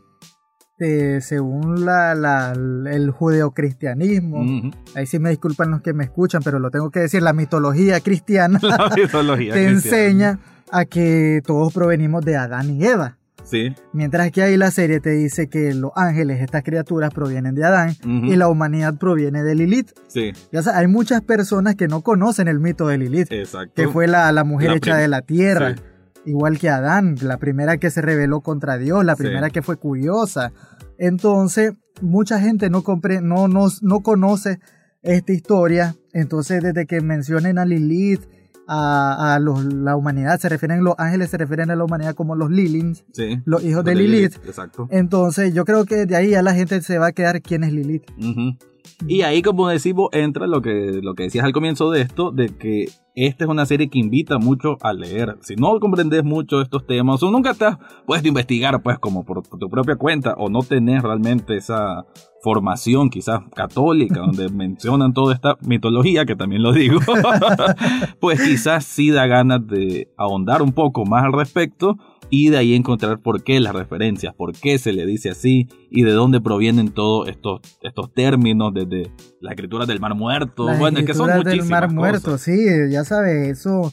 eh, 0.78 1.18
según 1.20 1.84
la, 1.84 2.14
la, 2.14 2.52
el 2.52 3.10
judeocristianismo, 3.10 4.70
ahí 4.94 5.06
sí 5.06 5.18
me 5.18 5.30
disculpan 5.30 5.72
los 5.72 5.82
que 5.82 5.92
me 5.92 6.04
escuchan, 6.04 6.42
pero 6.44 6.60
lo 6.60 6.70
tengo 6.70 6.90
que 6.90 7.00
decir, 7.00 7.22
la 7.22 7.32
mitología 7.32 7.98
cristiana 8.00 8.60
la 8.62 8.88
mitología 8.94 9.52
te 9.52 9.66
enseña 9.66 10.38
a 10.70 10.84
que 10.84 11.42
todos 11.44 11.74
provenimos 11.74 12.24
de 12.24 12.36
Adán 12.36 12.70
y 12.70 12.84
Eva. 12.84 13.17
Mientras 13.92 14.30
que 14.30 14.42
ahí 14.42 14.56
la 14.56 14.70
serie 14.70 15.00
te 15.00 15.11
dice 15.11 15.48
que 15.48 15.74
los 15.74 15.92
ángeles, 15.94 16.40
estas 16.40 16.62
criaturas, 16.62 17.12
provienen 17.12 17.54
de 17.54 17.64
Adán 17.64 17.96
y 18.04 18.37
la 18.37 18.48
humanidad 18.48 18.96
proviene 18.98 19.42
de 19.42 19.54
Lilith. 19.54 19.92
Sí. 20.08 20.32
Ya 20.52 20.61
hay 20.74 20.87
muchas 20.87 21.22
personas 21.22 21.74
que 21.74 21.88
no 21.88 22.02
conocen 22.02 22.48
el 22.48 22.61
mito 22.61 22.88
de 22.88 22.98
Lilith, 22.98 23.28
que 23.74 23.88
fue 23.88 24.06
la, 24.06 24.44
mujer 24.44 24.72
hecha 24.72 24.96
de 24.96 25.08
la 25.08 25.22
tierra. 25.22 25.74
Igual 26.24 26.58
que 26.58 26.68
Adán, 26.68 27.16
la 27.22 27.38
primera 27.38 27.78
que 27.78 27.90
se 27.90 28.02
rebeló 28.02 28.40
contra 28.40 28.76
Dios, 28.76 29.04
la 29.04 29.16
primera 29.16 29.50
que 29.50 29.62
fue 29.62 29.76
curiosa. 29.76 30.52
Entonces, 30.98 31.72
mucha 32.02 32.40
gente 32.40 32.70
no, 32.70 32.82
no, 33.22 33.48
no, 33.48 33.68
no 33.80 34.00
conoce 34.00 34.58
esta 35.02 35.32
historia. 35.32 35.94
Entonces, 36.12 36.62
desde 36.62 36.87
que 36.87 37.00
mencionen 37.00 37.58
a 37.58 37.64
Lilith, 37.64 38.22
a, 38.68 39.38
la 39.40 39.96
humanidad, 39.96 40.38
se 40.38 40.48
refieren, 40.48 40.85
los 40.85 40.94
ángeles 40.98 41.31
se 41.31 41.38
refieren 41.38 41.70
a 41.70 41.76
la 41.76 41.85
humanidad 41.85 42.14
como 42.14 42.37
los 42.37 42.50
Lilins, 42.50 43.04
los 43.44 43.64
hijos 43.64 43.85
de, 43.85 43.94
Lilith. 43.94 44.37
Exacto. 44.46 44.88
Entonces 44.90 45.54
yo 45.54 45.64
creo 45.64 45.85
que 45.85 46.07
de 46.07 46.16
ahí 46.16 46.31
ya 46.31 46.42
la 46.42 46.54
gente 46.54 46.81
se 46.83 46.98
va 46.98 47.09
a 47.09 47.12
quedar 47.12 47.40
quién 47.40 47.64
es 47.64 47.72
Lilith. 47.72 48.04
Y 49.07 49.22
ahí, 49.22 49.42
como 49.42 49.68
decimos, 49.68 50.09
entra 50.12 50.46
lo 50.46 50.61
que, 50.61 51.00
lo 51.02 51.14
que 51.14 51.24
decías 51.24 51.44
al 51.44 51.52
comienzo 51.52 51.90
de 51.90 52.02
esto, 52.02 52.31
de 52.31 52.48
que 52.48 52.88
esta 53.26 53.44
es 53.44 53.50
una 53.50 53.66
serie 53.66 53.88
que 53.88 53.98
invita 53.98 54.38
mucho 54.38 54.76
a 54.81 54.92
leer. 54.92 55.37
Si 55.40 55.57
no 55.57 55.78
comprendes 55.81 56.24
mucho 56.24 56.61
estos 56.61 56.87
temas, 56.87 57.22
o 57.22 57.31
nunca 57.31 57.54
te 57.54 57.64
has 57.64 57.78
puesto 58.07 58.28
investigar, 58.28 58.83
pues, 58.83 58.98
como 58.98 59.24
por, 59.24 59.42
tu 59.42 59.68
propia 59.68 59.96
cuenta, 59.96 60.35
o 60.35 60.48
no 60.48 60.61
tenés 60.62 61.02
realmente 61.02 61.57
esa 61.57 62.04
formación, 62.42 63.11
quizás 63.11 63.40
católica, 63.54 64.20
donde 64.20 64.48
mencionan 64.52 65.12
toda 65.12 65.35
esta 65.35 65.57
mitología, 65.62 66.24
que 66.24 66.37
también 66.37 66.62
lo 66.62 66.72
digo, 66.72 67.00
pues 68.20 68.40
quizás 68.40 68.85
sí 68.85 69.11
da 69.11 69.26
ganas 69.26 69.66
de 69.66 70.09
ahondar 70.16 70.62
un 70.62 70.72
poco 70.72 71.04
más 71.04 71.24
al 71.24 71.33
respecto 71.33 71.96
y 72.30 72.50
de 72.50 72.58
ahí 72.58 72.74
encontrar 72.74 73.20
por 73.20 73.42
qué 73.42 73.60
las 73.60 73.74
referencias, 73.74 74.34
por 74.34 74.52
qué 74.52 74.78
se 74.78 74.92
le 74.92 75.06
dice 75.06 75.30
así 75.30 75.68
y 75.90 76.02
de 76.02 76.12
dónde 76.12 76.40
provienen 76.40 76.90
todos 76.90 77.28
estos, 77.28 77.60
estos 77.82 78.12
términos 78.12 78.72
desde 78.74 79.10
la 79.40 79.50
escritura 79.50 79.86
del 79.86 80.00
Mar 80.00 80.14
Muerto. 80.14 80.68
bueno, 80.78 80.98
es 80.98 81.06
que 81.06 81.14
son 81.14 81.42
del 81.42 81.64
Mar 81.64 81.90
Muerto, 81.90 82.38
sí, 82.38 82.56
ya 82.90 83.04
sabes, 83.04 83.48
eso 83.48 83.92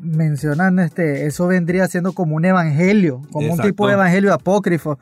mencionan 0.00 0.80
este, 0.80 1.26
eso 1.26 1.46
vendría 1.46 1.86
siendo 1.86 2.12
como 2.12 2.34
un 2.34 2.44
evangelio, 2.44 3.22
como 3.30 3.52
un 3.52 3.60
tipo 3.60 3.86
de 3.86 3.94
evangelio 3.94 4.32
apócrifo 4.34 4.98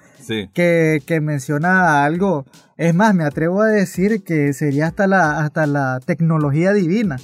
que, 0.53 1.03
que, 1.05 1.21
menciona 1.21 2.05
algo. 2.05 2.45
Es 2.77 2.95
más, 2.95 3.15
me 3.15 3.25
atrevo 3.25 3.63
a 3.63 3.69
decir 3.69 4.23
que 4.23 4.53
sería 4.53 4.87
hasta 4.87 5.07
la, 5.07 5.41
hasta 5.41 5.67
la 5.67 6.01
tecnología 6.05 6.73
divina. 6.73 7.17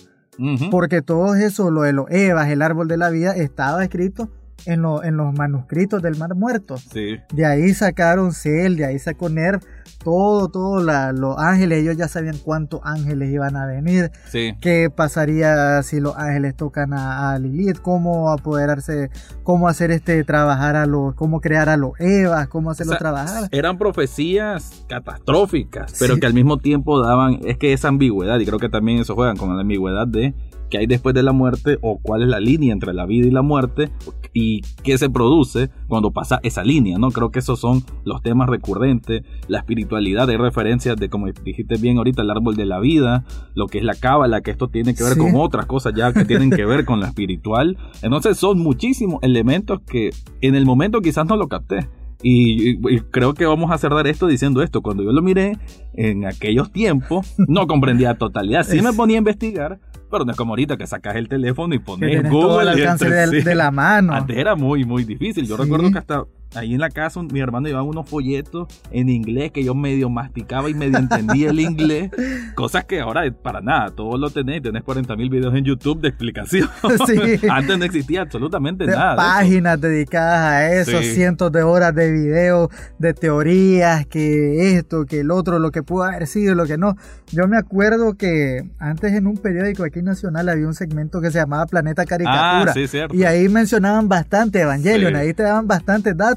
Porque 0.70 1.00
todo 1.00 1.34
eso, 1.34 1.70
lo 1.70 1.82
de 1.82 1.94
los 1.94 2.10
Evas, 2.10 2.48
el 2.48 2.60
árbol 2.60 2.88
de 2.88 2.98
la 2.98 3.08
vida, 3.08 3.34
estaba 3.34 3.82
escrito 3.82 4.30
en, 4.64 4.84
en 5.04 5.16
los 5.16 5.34
manuscritos 5.34 6.02
del 6.02 6.16
Mar 6.16 6.34
Muerto. 6.34 6.76
De 6.92 7.46
ahí 7.46 7.74
sacaron 7.74 8.32
Cell, 8.32 8.76
de 8.76 8.86
ahí 8.86 8.98
sacó 8.98 9.28
Nerv, 9.28 9.60
todo, 10.02 10.48
todo, 10.48 10.80
los 11.12 11.38
ángeles, 11.38 11.82
ellos 11.82 11.96
ya 11.96 12.08
sabían 12.08 12.36
cuántos 12.38 12.80
ángeles 12.84 13.32
iban 13.32 13.56
a 13.56 13.66
venir, 13.66 14.10
qué 14.32 14.88
pasaría 14.94 15.82
si 15.82 16.00
los 16.00 16.16
ángeles 16.16 16.56
tocan 16.56 16.92
a, 16.92 17.36
Lilith, 17.38 17.78
cómo 17.80 18.30
apoderarse, 18.30 19.10
cómo 19.42 19.68
hacer 19.68 19.90
este 19.90 20.22
trabajar 20.24 20.76
a 20.76 20.86
los, 20.86 21.14
cómo 21.14 21.40
crear 21.40 21.68
a 21.68 21.76
los 21.76 21.98
Evas, 21.98 22.48
cómo 22.48 22.70
hacerlo 22.70 22.96
trabajar. 22.96 23.48
Eran 23.50 23.78
profecías 23.78 24.84
catastróficas, 24.88 25.94
pero 25.98 26.16
que 26.16 26.26
al 26.26 26.34
mismo 26.34 26.58
tiempo 26.58 27.00
daban, 27.02 27.40
es 27.44 27.58
que 27.58 27.72
esa 27.72 27.88
ambigüedad, 27.88 28.38
y 28.38 28.46
creo 28.46 28.58
que 28.58 28.68
también 28.68 29.00
eso 29.00 29.14
juegan 29.14 29.36
con 29.36 29.54
la 29.54 29.62
ambigüedad 29.62 30.06
de 30.06 30.34
qué 30.70 30.78
hay 30.78 30.86
después 30.86 31.14
de 31.14 31.22
la 31.22 31.32
muerte 31.32 31.78
o 31.82 31.98
cuál 31.98 32.22
es 32.22 32.28
la 32.28 32.40
línea 32.40 32.72
entre 32.72 32.94
la 32.94 33.06
vida 33.06 33.26
y 33.26 33.30
la 33.30 33.42
muerte 33.42 33.90
y 34.32 34.60
qué 34.82 34.98
se 34.98 35.08
produce 35.08 35.70
cuando 35.88 36.10
pasa 36.10 36.40
esa 36.42 36.62
línea, 36.62 36.98
¿no? 36.98 37.10
Creo 37.10 37.30
que 37.30 37.38
esos 37.38 37.58
son 37.58 37.82
los 38.04 38.22
temas 38.22 38.48
recurrentes, 38.48 39.22
la 39.48 39.58
espiritualidad, 39.58 40.28
hay 40.28 40.36
referencias 40.36 40.96
de, 40.96 41.08
como 41.08 41.26
dijiste 41.26 41.76
bien 41.76 41.98
ahorita, 41.98 42.22
el 42.22 42.30
árbol 42.30 42.56
de 42.56 42.66
la 42.66 42.78
vida, 42.78 43.24
lo 43.54 43.66
que 43.66 43.78
es 43.78 43.84
la 43.84 43.94
cábala, 43.94 44.42
que 44.42 44.50
esto 44.50 44.68
tiene 44.68 44.94
que 44.94 45.04
ver 45.04 45.16
con 45.16 45.34
otras 45.36 45.66
cosas 45.66 45.94
ya 45.94 46.12
que 46.12 46.24
tienen 46.24 46.50
que 46.50 46.66
ver 46.66 46.84
con 46.84 47.00
la 47.00 47.08
espiritual. 47.08 47.78
Entonces 48.02 48.36
son 48.36 48.58
muchísimos 48.58 49.22
elementos 49.22 49.80
que 49.80 50.10
en 50.40 50.54
el 50.54 50.66
momento 50.66 51.00
quizás 51.00 51.26
no 51.26 51.36
lo 51.36 51.48
capté. 51.48 51.88
Y, 52.22 52.78
creo 53.10 53.34
que 53.34 53.46
vamos 53.46 53.70
a 53.70 53.78
cerrar 53.78 54.06
esto 54.06 54.26
diciendo 54.26 54.62
esto. 54.62 54.82
Cuando 54.82 55.02
yo 55.02 55.12
lo 55.12 55.22
miré 55.22 55.58
en 55.94 56.24
aquellos 56.24 56.72
tiempos, 56.72 57.34
no 57.38 57.66
comprendía 57.66 58.14
totalidad. 58.14 58.64
Sí 58.64 58.80
me 58.80 58.92
ponía 58.92 59.16
a 59.16 59.18
investigar, 59.18 59.78
pero 60.10 60.24
no 60.24 60.32
es 60.32 60.36
como 60.36 60.52
ahorita 60.52 60.76
que 60.76 60.86
sacas 60.86 61.16
el 61.16 61.28
teléfono 61.28 61.74
y 61.74 61.78
pones 61.78 62.22
Google. 62.22 62.30
Todo 62.30 62.60
al 62.60 62.68
alcance 62.68 63.08
de, 63.08 63.54
la 63.54 63.70
mano. 63.70 64.14
Antes 64.14 64.36
era 64.36 64.54
muy, 64.54 64.84
muy 64.84 65.04
difícil. 65.04 65.46
Yo 65.46 65.56
recuerdo 65.56 65.90
que 65.90 65.98
hasta 65.98 66.24
ahí 66.54 66.74
en 66.74 66.80
la 66.80 66.90
casa 66.90 67.22
mi 67.22 67.40
hermano 67.40 67.66
llevaba 67.66 67.84
unos 67.84 68.08
folletos 68.08 68.68
en 68.90 69.08
inglés 69.08 69.52
que 69.52 69.64
yo 69.64 69.74
medio 69.74 70.08
masticaba 70.08 70.70
y 70.70 70.74
medio 70.74 70.98
entendía 70.98 71.50
el 71.50 71.60
inglés. 71.60 72.10
Cosas 72.54 72.84
que 72.84 73.00
ahora 73.00 73.22
para 73.42 73.60
nada, 73.60 73.90
todo 73.90 74.16
lo 74.16 74.30
tenés. 74.30 74.62
Tenés 74.62 74.82
40 74.82 75.16
mil 75.16 75.30
videos 75.30 75.54
en 75.54 75.64
YouTube 75.64 76.00
de 76.00 76.08
explicación. 76.08 76.68
Antes 77.50 77.78
no 77.78 77.84
existía 77.84 78.22
absolutamente 78.22 78.86
nada. 78.86 79.16
Páginas 79.16 79.80
dedicadas 79.80 80.44
a 80.44 80.72
eso, 80.72 81.02
cientos 81.02 81.52
de 81.52 81.62
horas 81.62 81.94
de 81.94 82.10
videos, 82.10 82.68
de 82.98 83.14
teorías, 83.14 84.06
que 84.06 84.76
esto, 84.76 85.06
que 85.06 85.20
el 85.20 85.30
otro, 85.30 85.58
lo 85.58 85.70
que 85.70 85.82
pudo 85.82 86.04
haber 86.04 86.26
sido, 86.26 86.54
lo 86.54 86.66
que 86.66 86.78
no. 86.78 86.96
Yo 87.32 87.48
me 87.48 87.56
acuerdo 87.56 88.14
que 88.16 88.70
antes 88.78 89.12
en 89.12 89.26
un 89.26 89.36
periódico 89.36 89.84
aquí 89.84 90.02
nacional 90.02 90.48
había 90.48 90.66
un 90.66 90.74
segmento 90.74 91.20
que 91.20 91.30
se 91.30 91.38
llamaba 91.38 91.66
Planeta 91.66 92.04
Caricatura. 92.04 92.72
Ah, 92.76 93.08
y 93.12 93.24
ahí 93.24 93.48
mencionaban 93.48 94.08
bastante 94.08 94.60
Evangelion, 94.60 95.16
ahí 95.16 95.34
te 95.34 95.42
daban 95.42 95.66
bastantes 95.66 96.16
datos 96.16 96.35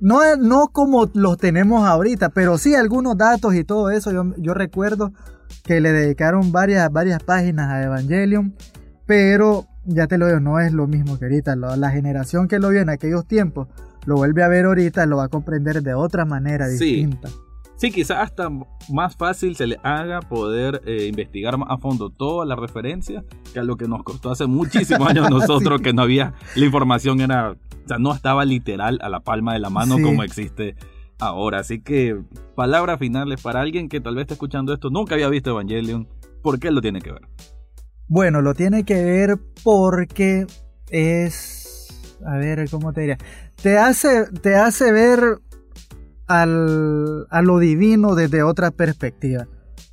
no, 0.00 0.20
no 0.36 0.68
como 0.68 1.10
los 1.14 1.36
tenemos 1.36 1.86
ahorita, 1.86 2.30
pero 2.30 2.58
sí 2.58 2.74
algunos 2.74 3.16
datos 3.16 3.54
y 3.54 3.64
todo 3.64 3.90
eso. 3.90 4.10
Yo, 4.38 4.54
recuerdo 4.54 5.12
que 5.64 5.80
le 5.80 5.92
dedicaron 5.92 6.52
varias, 6.52 6.90
varias 6.90 7.22
páginas 7.22 7.68
a 7.68 7.82
Evangelion, 7.82 8.54
pero 9.06 9.66
ya 9.84 10.06
te 10.06 10.18
lo 10.18 10.26
digo, 10.26 10.40
no 10.40 10.58
es 10.58 10.72
lo 10.72 10.86
mismo 10.86 11.18
que 11.18 11.26
ahorita. 11.26 11.54
La, 11.56 11.90
generación 11.90 12.48
que 12.48 12.58
lo 12.58 12.70
vio 12.70 12.80
en 12.80 12.88
aquellos 12.88 13.26
tiempos 13.26 13.68
lo 14.06 14.16
vuelve 14.16 14.42
a 14.42 14.48
ver 14.48 14.64
ahorita, 14.64 15.04
lo 15.04 15.18
va 15.18 15.24
a 15.24 15.28
comprender 15.28 15.82
de 15.82 15.94
otra 15.94 16.24
manera 16.24 16.66
distinta. 16.66 17.28
Sí, 17.76 17.90
quizás 17.90 18.18
hasta 18.18 18.50
más 18.90 19.16
fácil 19.16 19.56
se 19.56 19.66
le 19.66 19.78
haga 19.82 20.20
poder 20.20 20.82
eh, 20.84 21.06
investigar 21.06 21.56
más 21.56 21.70
a 21.70 21.78
fondo 21.78 22.10
toda 22.10 22.44
la 22.44 22.54
referencia 22.54 23.24
que 23.54 23.58
a 23.58 23.62
lo 23.62 23.78
que 23.78 23.88
nos 23.88 24.02
costó 24.02 24.30
hace 24.30 24.46
muchísimos 24.46 25.08
años 25.08 25.26
a 25.26 25.30
nosotros 25.30 25.80
que 25.80 25.94
no 25.94 26.02
había, 26.02 26.34
la 26.56 26.64
información 26.66 27.22
era, 27.22 27.56
sea, 27.90 27.98
no 27.98 28.14
estaba 28.14 28.44
literal 28.44 28.98
a 29.02 29.08
la 29.08 29.20
palma 29.20 29.52
de 29.52 29.60
la 29.60 29.70
mano 29.70 29.96
como 30.02 30.22
existe 30.22 30.76
ahora. 31.18 31.58
Así 31.58 31.80
que 31.80 32.20
palabras 32.54 32.98
finales 32.98 33.40
para 33.42 33.60
alguien 33.60 33.88
que 33.88 34.00
tal 34.00 34.14
vez 34.14 34.22
esté 34.22 34.34
escuchando 34.34 34.72
esto, 34.72 34.90
nunca 34.90 35.14
había 35.14 35.28
visto 35.28 35.50
Evangelion, 35.50 36.08
¿por 36.42 36.58
qué 36.58 36.70
lo 36.70 36.80
tiene 36.80 37.00
que 37.00 37.12
ver? 37.12 37.22
Bueno, 38.08 38.42
lo 38.42 38.54
tiene 38.54 38.84
que 38.84 39.04
ver 39.04 39.38
porque 39.62 40.46
es 40.88 41.70
a 42.26 42.36
ver, 42.36 42.68
¿cómo 42.70 42.92
te 42.92 43.02
diría? 43.02 43.18
Te 43.62 43.78
hace, 43.78 44.26
te 44.42 44.54
hace 44.56 44.92
ver 44.92 45.38
al, 46.26 47.26
a 47.30 47.42
lo 47.42 47.58
divino 47.58 48.14
desde 48.14 48.42
otra 48.42 48.70
perspectiva. 48.70 49.46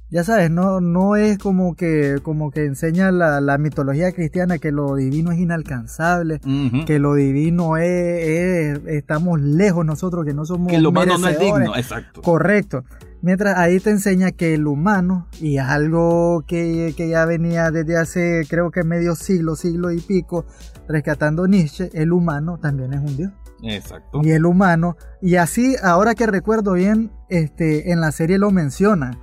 Ya 0.09 0.23
sabes, 0.23 0.49
no, 0.49 0.79
no 0.79 1.17
es 1.17 1.37
como 1.37 1.75
que, 1.75 2.19
como 2.23 2.49
que 2.49 2.63
enseña 2.63 3.11
la, 3.11 3.57
mitología 3.57 4.13
cristiana 4.13 4.57
que 4.57 4.71
lo 4.71 4.95
divino 4.95 5.33
es 5.33 5.39
inalcanzable, 5.39 6.39
que 6.85 6.97
lo 6.97 7.15
divino 7.15 7.75
es, 7.75 8.79
estamos 8.85 9.41
lejos 9.41 9.85
nosotros, 9.85 10.25
que 10.25 10.33
no 10.33 10.45
somos 10.45 10.71
Que 10.71 10.79
lo 10.79 10.89
humano 10.89 11.17
no 11.17 11.27
es 11.27 11.37
digno, 11.37 11.75
exacto. 11.75 12.21
Correcto. 12.21 12.85
Mientras 13.21 13.57
ahí 13.57 13.81
te 13.81 13.89
enseña 13.89 14.31
que 14.31 14.53
el 14.53 14.67
humano, 14.67 15.27
y 15.41 15.57
algo 15.57 16.45
que, 16.47 16.93
que 16.95 17.09
ya 17.09 17.25
venía 17.25 17.69
desde 17.71 17.97
hace 17.97 18.43
creo 18.49 18.71
que 18.71 18.83
medio 18.83 19.13
siglo, 19.15 19.57
siglo 19.57 19.91
y 19.91 19.99
pico, 19.99 20.45
rescatando 20.87 21.47
Nietzsche, 21.47 21.89
el 21.93 22.13
humano 22.13 22.59
también 22.61 22.93
es 22.93 23.01
un 23.01 23.17
dios. 23.17 23.31
Exacto. 23.63 24.21
Y 24.23 24.31
el 24.31 24.45
humano, 24.45 24.95
y 25.21 25.35
así, 25.35 25.75
ahora 25.83 26.15
que 26.15 26.27
recuerdo 26.27 26.73
bien, 26.73 27.11
este, 27.27 27.91
en 27.91 27.99
la 27.99 28.13
serie 28.13 28.37
lo 28.37 28.51
menciona 28.51 29.19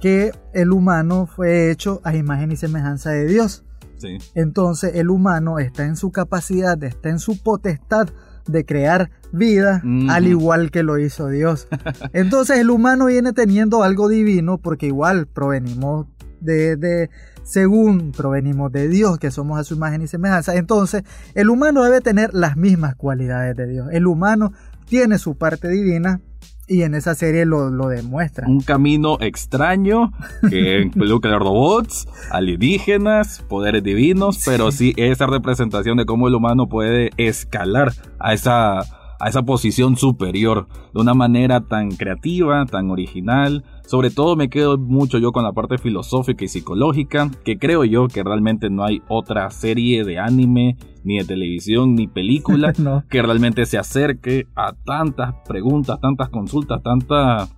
que 0.00 0.32
el 0.52 0.72
humano 0.72 1.26
fue 1.26 1.70
hecho 1.70 2.00
a 2.04 2.14
imagen 2.14 2.52
y 2.52 2.56
semejanza 2.56 3.10
de 3.10 3.26
Dios. 3.26 3.64
Sí. 3.96 4.18
Entonces 4.34 4.94
el 4.94 5.10
humano 5.10 5.58
está 5.58 5.84
en 5.84 5.96
su 5.96 6.12
capacidad, 6.12 6.82
está 6.84 7.08
en 7.08 7.18
su 7.18 7.42
potestad 7.42 8.08
de 8.46 8.64
crear 8.64 9.10
vida, 9.32 9.82
al 10.08 10.26
igual 10.26 10.70
que 10.70 10.82
lo 10.82 10.98
hizo 10.98 11.28
Dios. 11.28 11.68
Entonces 12.12 12.58
el 12.58 12.70
humano 12.70 13.06
viene 13.06 13.32
teniendo 13.32 13.82
algo 13.82 14.08
divino 14.08 14.58
porque 14.58 14.86
igual 14.86 15.26
provenimos 15.26 16.06
de, 16.40 16.76
de, 16.76 17.10
según 17.42 18.12
provenimos 18.12 18.70
de 18.72 18.88
Dios, 18.88 19.18
que 19.18 19.30
somos 19.30 19.58
a 19.58 19.64
su 19.64 19.74
imagen 19.74 20.02
y 20.02 20.06
semejanza. 20.06 20.54
Entonces 20.54 21.02
el 21.34 21.50
humano 21.50 21.82
debe 21.82 22.00
tener 22.00 22.34
las 22.34 22.56
mismas 22.56 22.94
cualidades 22.94 23.56
de 23.56 23.66
Dios. 23.66 23.88
El 23.92 24.06
humano 24.06 24.52
tiene 24.86 25.18
su 25.18 25.36
parte 25.36 25.68
divina, 25.68 26.20
y 26.68 26.82
en 26.82 26.94
esa 26.94 27.14
serie 27.14 27.44
lo, 27.44 27.70
lo 27.70 27.88
demuestra. 27.88 28.46
Un 28.48 28.60
camino 28.60 29.18
extraño 29.20 30.12
que 30.48 30.80
involucra 30.94 31.38
robots, 31.38 32.08
alienígenas, 32.30 33.44
poderes 33.48 33.82
divinos, 33.82 34.42
pero 34.44 34.72
sí 34.72 34.92
esa 34.96 35.26
representación 35.26 35.96
de 35.96 36.06
cómo 36.06 36.28
el 36.28 36.34
humano 36.34 36.68
puede 36.68 37.10
escalar 37.16 37.92
a 38.18 38.34
esa, 38.34 38.80
a 39.18 39.28
esa 39.28 39.42
posición 39.42 39.96
superior 39.96 40.68
de 40.92 41.00
una 41.00 41.14
manera 41.14 41.60
tan 41.60 41.90
creativa, 41.90 42.64
tan 42.66 42.90
original, 42.90 43.64
sobre 43.86 44.10
todo 44.10 44.36
me 44.36 44.48
quedo 44.48 44.78
mucho 44.78 45.18
yo 45.18 45.32
con 45.32 45.44
la 45.44 45.52
parte 45.52 45.78
filosófica 45.78 46.44
y 46.44 46.48
psicológica, 46.48 47.30
que 47.44 47.58
creo 47.58 47.84
yo 47.84 48.08
que 48.08 48.22
realmente 48.22 48.68
no 48.70 48.84
hay 48.84 49.02
otra 49.08 49.48
serie 49.50 50.04
de 50.04 50.18
anime, 50.18 50.76
ni 51.04 51.18
de 51.18 51.24
televisión, 51.24 51.94
ni 51.94 52.08
película 52.08 52.72
que 53.10 53.22
realmente 53.22 53.64
se 53.64 53.78
acerque 53.78 54.46
a 54.56 54.72
tantas 54.72 55.34
preguntas, 55.46 56.00
tantas 56.00 56.28
consultas, 56.30 56.82
tantas 56.82 57.54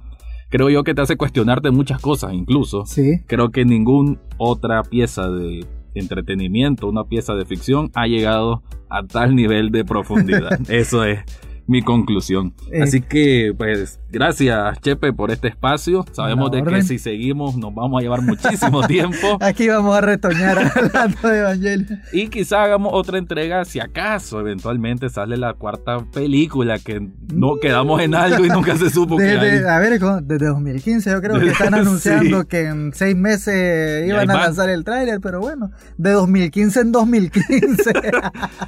creo 0.50 0.70
yo 0.70 0.84
que 0.84 0.94
te 0.94 1.02
hace 1.02 1.16
cuestionarte 1.16 1.70
muchas 1.70 2.00
cosas 2.00 2.32
incluso. 2.32 2.84
Sí. 2.86 3.20
Creo 3.26 3.50
que 3.50 3.64
ninguna 3.64 4.18
otra 4.36 4.82
pieza 4.82 5.28
de 5.28 5.66
entretenimiento, 5.94 6.88
una 6.88 7.04
pieza 7.04 7.34
de 7.34 7.44
ficción 7.44 7.90
ha 7.94 8.06
llegado 8.06 8.62
a 8.88 9.02
tal 9.02 9.34
nivel 9.34 9.70
de 9.70 9.84
profundidad. 9.84 10.58
Eso 10.70 11.04
es 11.04 11.20
mi 11.68 11.82
conclusión. 11.82 12.54
Eh. 12.72 12.82
Así 12.82 13.02
que, 13.02 13.54
pues, 13.56 14.00
gracias, 14.10 14.80
Chepe, 14.80 15.12
por 15.12 15.30
este 15.30 15.48
espacio. 15.48 16.04
Sabemos 16.12 16.50
de 16.50 16.64
que 16.64 16.82
si 16.82 16.98
seguimos 16.98 17.56
nos 17.56 17.74
vamos 17.74 18.00
a 18.00 18.02
llevar 18.02 18.22
muchísimo 18.22 18.82
tiempo. 18.86 19.36
Aquí 19.40 19.68
vamos 19.68 19.94
a 19.94 20.00
retoñar 20.00 20.58
hablando 20.74 21.28
de 21.28 21.38
Evangelio. 21.38 21.98
Y 22.12 22.28
quizá 22.28 22.64
hagamos 22.64 22.92
otra 22.94 23.18
entrega 23.18 23.66
si 23.66 23.80
acaso 23.80 24.40
eventualmente 24.40 25.10
sale 25.10 25.36
la 25.36 25.52
cuarta 25.52 25.98
película 26.10 26.78
que 26.78 27.00
no 27.34 27.56
mm. 27.56 27.60
quedamos 27.60 28.00
en 28.00 28.14
algo 28.14 28.46
y 28.46 28.48
nunca 28.48 28.76
se 28.76 28.88
supo 28.88 29.16
que 29.18 29.32
A 29.68 29.78
ver, 29.78 30.00
desde 30.22 30.46
2015 30.46 31.10
yo 31.10 31.20
creo 31.20 31.38
que 31.38 31.48
están 31.48 31.74
anunciando 31.74 32.48
que 32.48 32.64
en 32.64 32.94
seis 32.94 33.14
meses 33.14 34.08
iban 34.08 34.30
a 34.30 34.34
lanzar 34.34 34.70
el 34.70 34.84
tráiler, 34.84 35.20
pero 35.20 35.40
bueno, 35.40 35.70
de 35.98 36.12
2015 36.12 36.80
en 36.80 36.92
2015. 36.92 37.92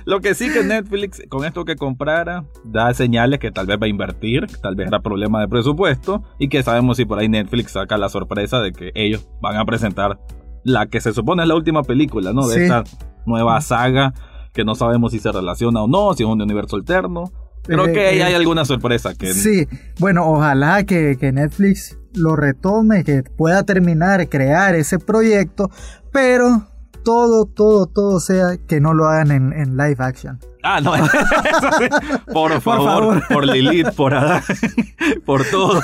Lo 0.05 0.21
que 0.21 0.35
sí 0.35 0.51
que 0.51 0.63
Netflix, 0.63 1.23
con 1.31 1.47
esto 1.47 1.65
que 1.65 1.77
comprara, 1.77 2.45
da 2.63 2.90
señales 2.97 3.39
que 3.39 3.51
tal 3.51 3.67
vez 3.67 3.79
va 3.81 3.87
a 3.87 3.89
invertir, 3.89 4.47
tal 4.61 4.75
vez 4.75 4.89
era 4.89 5.01
problema 5.01 5.41
de 5.41 5.49
presupuesto 5.49 6.23
y 6.39 6.49
que 6.49 6.63
sabemos 6.63 6.97
si 6.97 7.05
por 7.05 7.19
ahí 7.19 7.29
Netflix 7.29 7.73
saca 7.73 7.97
la 7.99 8.09
sorpresa 8.09 8.61
de 8.61 8.73
que 8.73 8.93
ellos 8.95 9.29
van 9.41 9.57
a 9.57 9.65
presentar 9.65 10.19
la 10.65 10.87
que 10.87 11.01
se 11.01 11.13
supone 11.13 11.43
es 11.43 11.49
la 11.49 11.55
última 11.55 11.83
película, 11.83 12.33
¿no? 12.33 12.47
De 12.47 12.65
esta 12.65 12.85
nueva 13.27 13.61
saga 13.61 14.15
que 14.53 14.65
no 14.65 14.75
sabemos 14.75 15.13
si 15.13 15.19
se 15.19 15.33
relaciona 15.33 15.83
o 15.83 15.89
no, 15.89 16.15
si 16.15 16.23
es 16.23 16.29
un 16.29 16.41
universo 16.41 16.77
alterno. 16.77 17.31
Creo 17.63 17.93
que 17.93 18.07
ahí 18.07 18.21
hay 18.21 18.35
alguna 18.35 18.65
sorpresa 18.65 19.15
que... 19.15 19.33
Sí, 19.33 19.69
bueno, 19.99 20.27
ojalá 20.27 20.85
que, 20.85 21.17
que 21.19 21.31
Netflix 21.31 21.99
lo 22.15 22.35
retome, 22.35 23.05
que 23.05 23.23
pueda 23.23 23.63
terminar, 23.65 24.29
crear 24.29 24.75
ese 24.75 24.99
proyecto, 24.99 25.71
pero 26.11 26.70
todo, 27.05 27.47
todo, 27.47 27.87
todo 27.87 28.21
sea 28.21 28.57
que 28.69 28.81
no 28.81 28.95
lo 28.95 29.07
hagan 29.07 29.31
en, 29.31 29.53
en 29.53 29.77
live 29.77 29.97
action. 29.99 30.39
Ah, 30.63 30.81
no. 30.81 30.93
por, 32.33 32.61
favor, 32.61 33.23
por 33.29 33.47
Lilith, 33.47 33.91
por 33.95 34.15
Adán, 34.15 34.43
por 35.25 35.45
todo. 35.47 35.83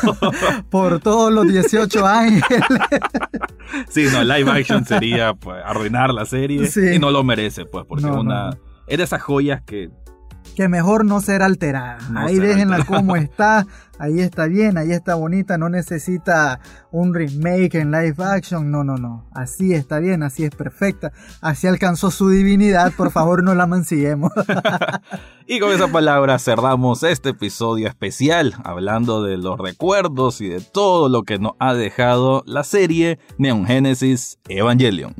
por 0.70 1.00
todos 1.00 1.32
los 1.32 1.48
18 1.48 2.06
ángeles. 2.06 2.62
sí, 3.88 4.06
no, 4.12 4.22
live 4.22 4.50
action 4.50 4.84
sería 4.84 5.34
pues, 5.34 5.62
arruinar 5.64 6.12
la 6.12 6.26
serie 6.26 6.68
y 6.94 6.98
no 6.98 7.10
lo 7.10 7.24
merece, 7.24 7.64
pues, 7.64 7.86
porque 7.86 8.06
una. 8.06 8.50
Es 8.86 8.98
de 8.98 9.04
esas 9.04 9.22
joyas 9.22 9.62
que 9.62 9.90
que 10.56 10.68
mejor 10.68 11.04
no 11.04 11.20
ser 11.20 11.42
alterada. 11.42 11.98
ahí 12.16 12.38
déjenla 12.38 12.84
como 12.86 13.14
está, 13.16 13.66
ahí 13.98 14.20
está 14.20 14.46
bien, 14.46 14.78
ahí 14.78 14.90
está 14.90 15.14
bonita, 15.14 15.58
no 15.58 15.68
necesita 15.68 16.60
un 16.90 17.14
remake 17.14 17.74
en 17.74 17.92
live 17.92 18.16
action, 18.24 18.70
no, 18.70 18.82
no, 18.82 18.96
no, 18.96 19.26
así 19.34 19.74
está 19.74 19.98
bien, 19.98 20.22
así 20.22 20.44
es 20.44 20.50
perfecta, 20.50 21.12
así 21.42 21.66
alcanzó 21.66 22.10
su 22.10 22.30
divinidad, 22.30 22.92
por 22.96 23.10
favor 23.10 23.44
no 23.44 23.54
la 23.54 23.66
mancillemos. 23.66 24.32
y 25.46 25.60
con 25.60 25.72
esa 25.72 25.88
palabra 25.88 26.38
cerramos 26.38 27.02
este 27.02 27.28
episodio 27.30 27.86
especial, 27.86 28.54
hablando 28.64 29.22
de 29.22 29.36
los 29.36 29.58
recuerdos 29.58 30.40
y 30.40 30.48
de 30.48 30.60
todo 30.60 31.10
lo 31.10 31.24
que 31.24 31.38
nos 31.38 31.52
ha 31.58 31.74
dejado 31.74 32.42
la 32.46 32.64
serie 32.64 33.18
Neon 33.36 33.66
Genesis 33.66 34.38
Evangelion. 34.48 35.14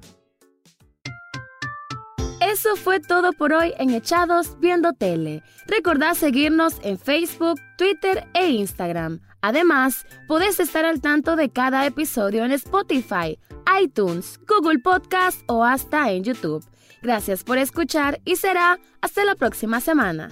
Eso 2.56 2.74
fue 2.74 3.00
todo 3.00 3.34
por 3.34 3.52
hoy 3.52 3.74
en 3.76 3.90
Echados 3.90 4.58
Viendo 4.60 4.94
Tele. 4.94 5.42
Recordad 5.66 6.14
seguirnos 6.14 6.76
en 6.82 6.98
Facebook, 6.98 7.60
Twitter 7.76 8.26
e 8.32 8.48
Instagram. 8.48 9.20
Además, 9.42 10.06
podés 10.26 10.58
estar 10.58 10.86
al 10.86 11.02
tanto 11.02 11.36
de 11.36 11.50
cada 11.50 11.84
episodio 11.84 12.46
en 12.46 12.52
Spotify, 12.52 13.38
iTunes, 13.82 14.40
Google 14.48 14.78
Podcast 14.78 15.42
o 15.48 15.64
hasta 15.64 16.10
en 16.12 16.24
YouTube. 16.24 16.64
Gracias 17.02 17.44
por 17.44 17.58
escuchar 17.58 18.22
y 18.24 18.36
será 18.36 18.78
hasta 19.02 19.26
la 19.26 19.34
próxima 19.34 19.82
semana. 19.82 20.30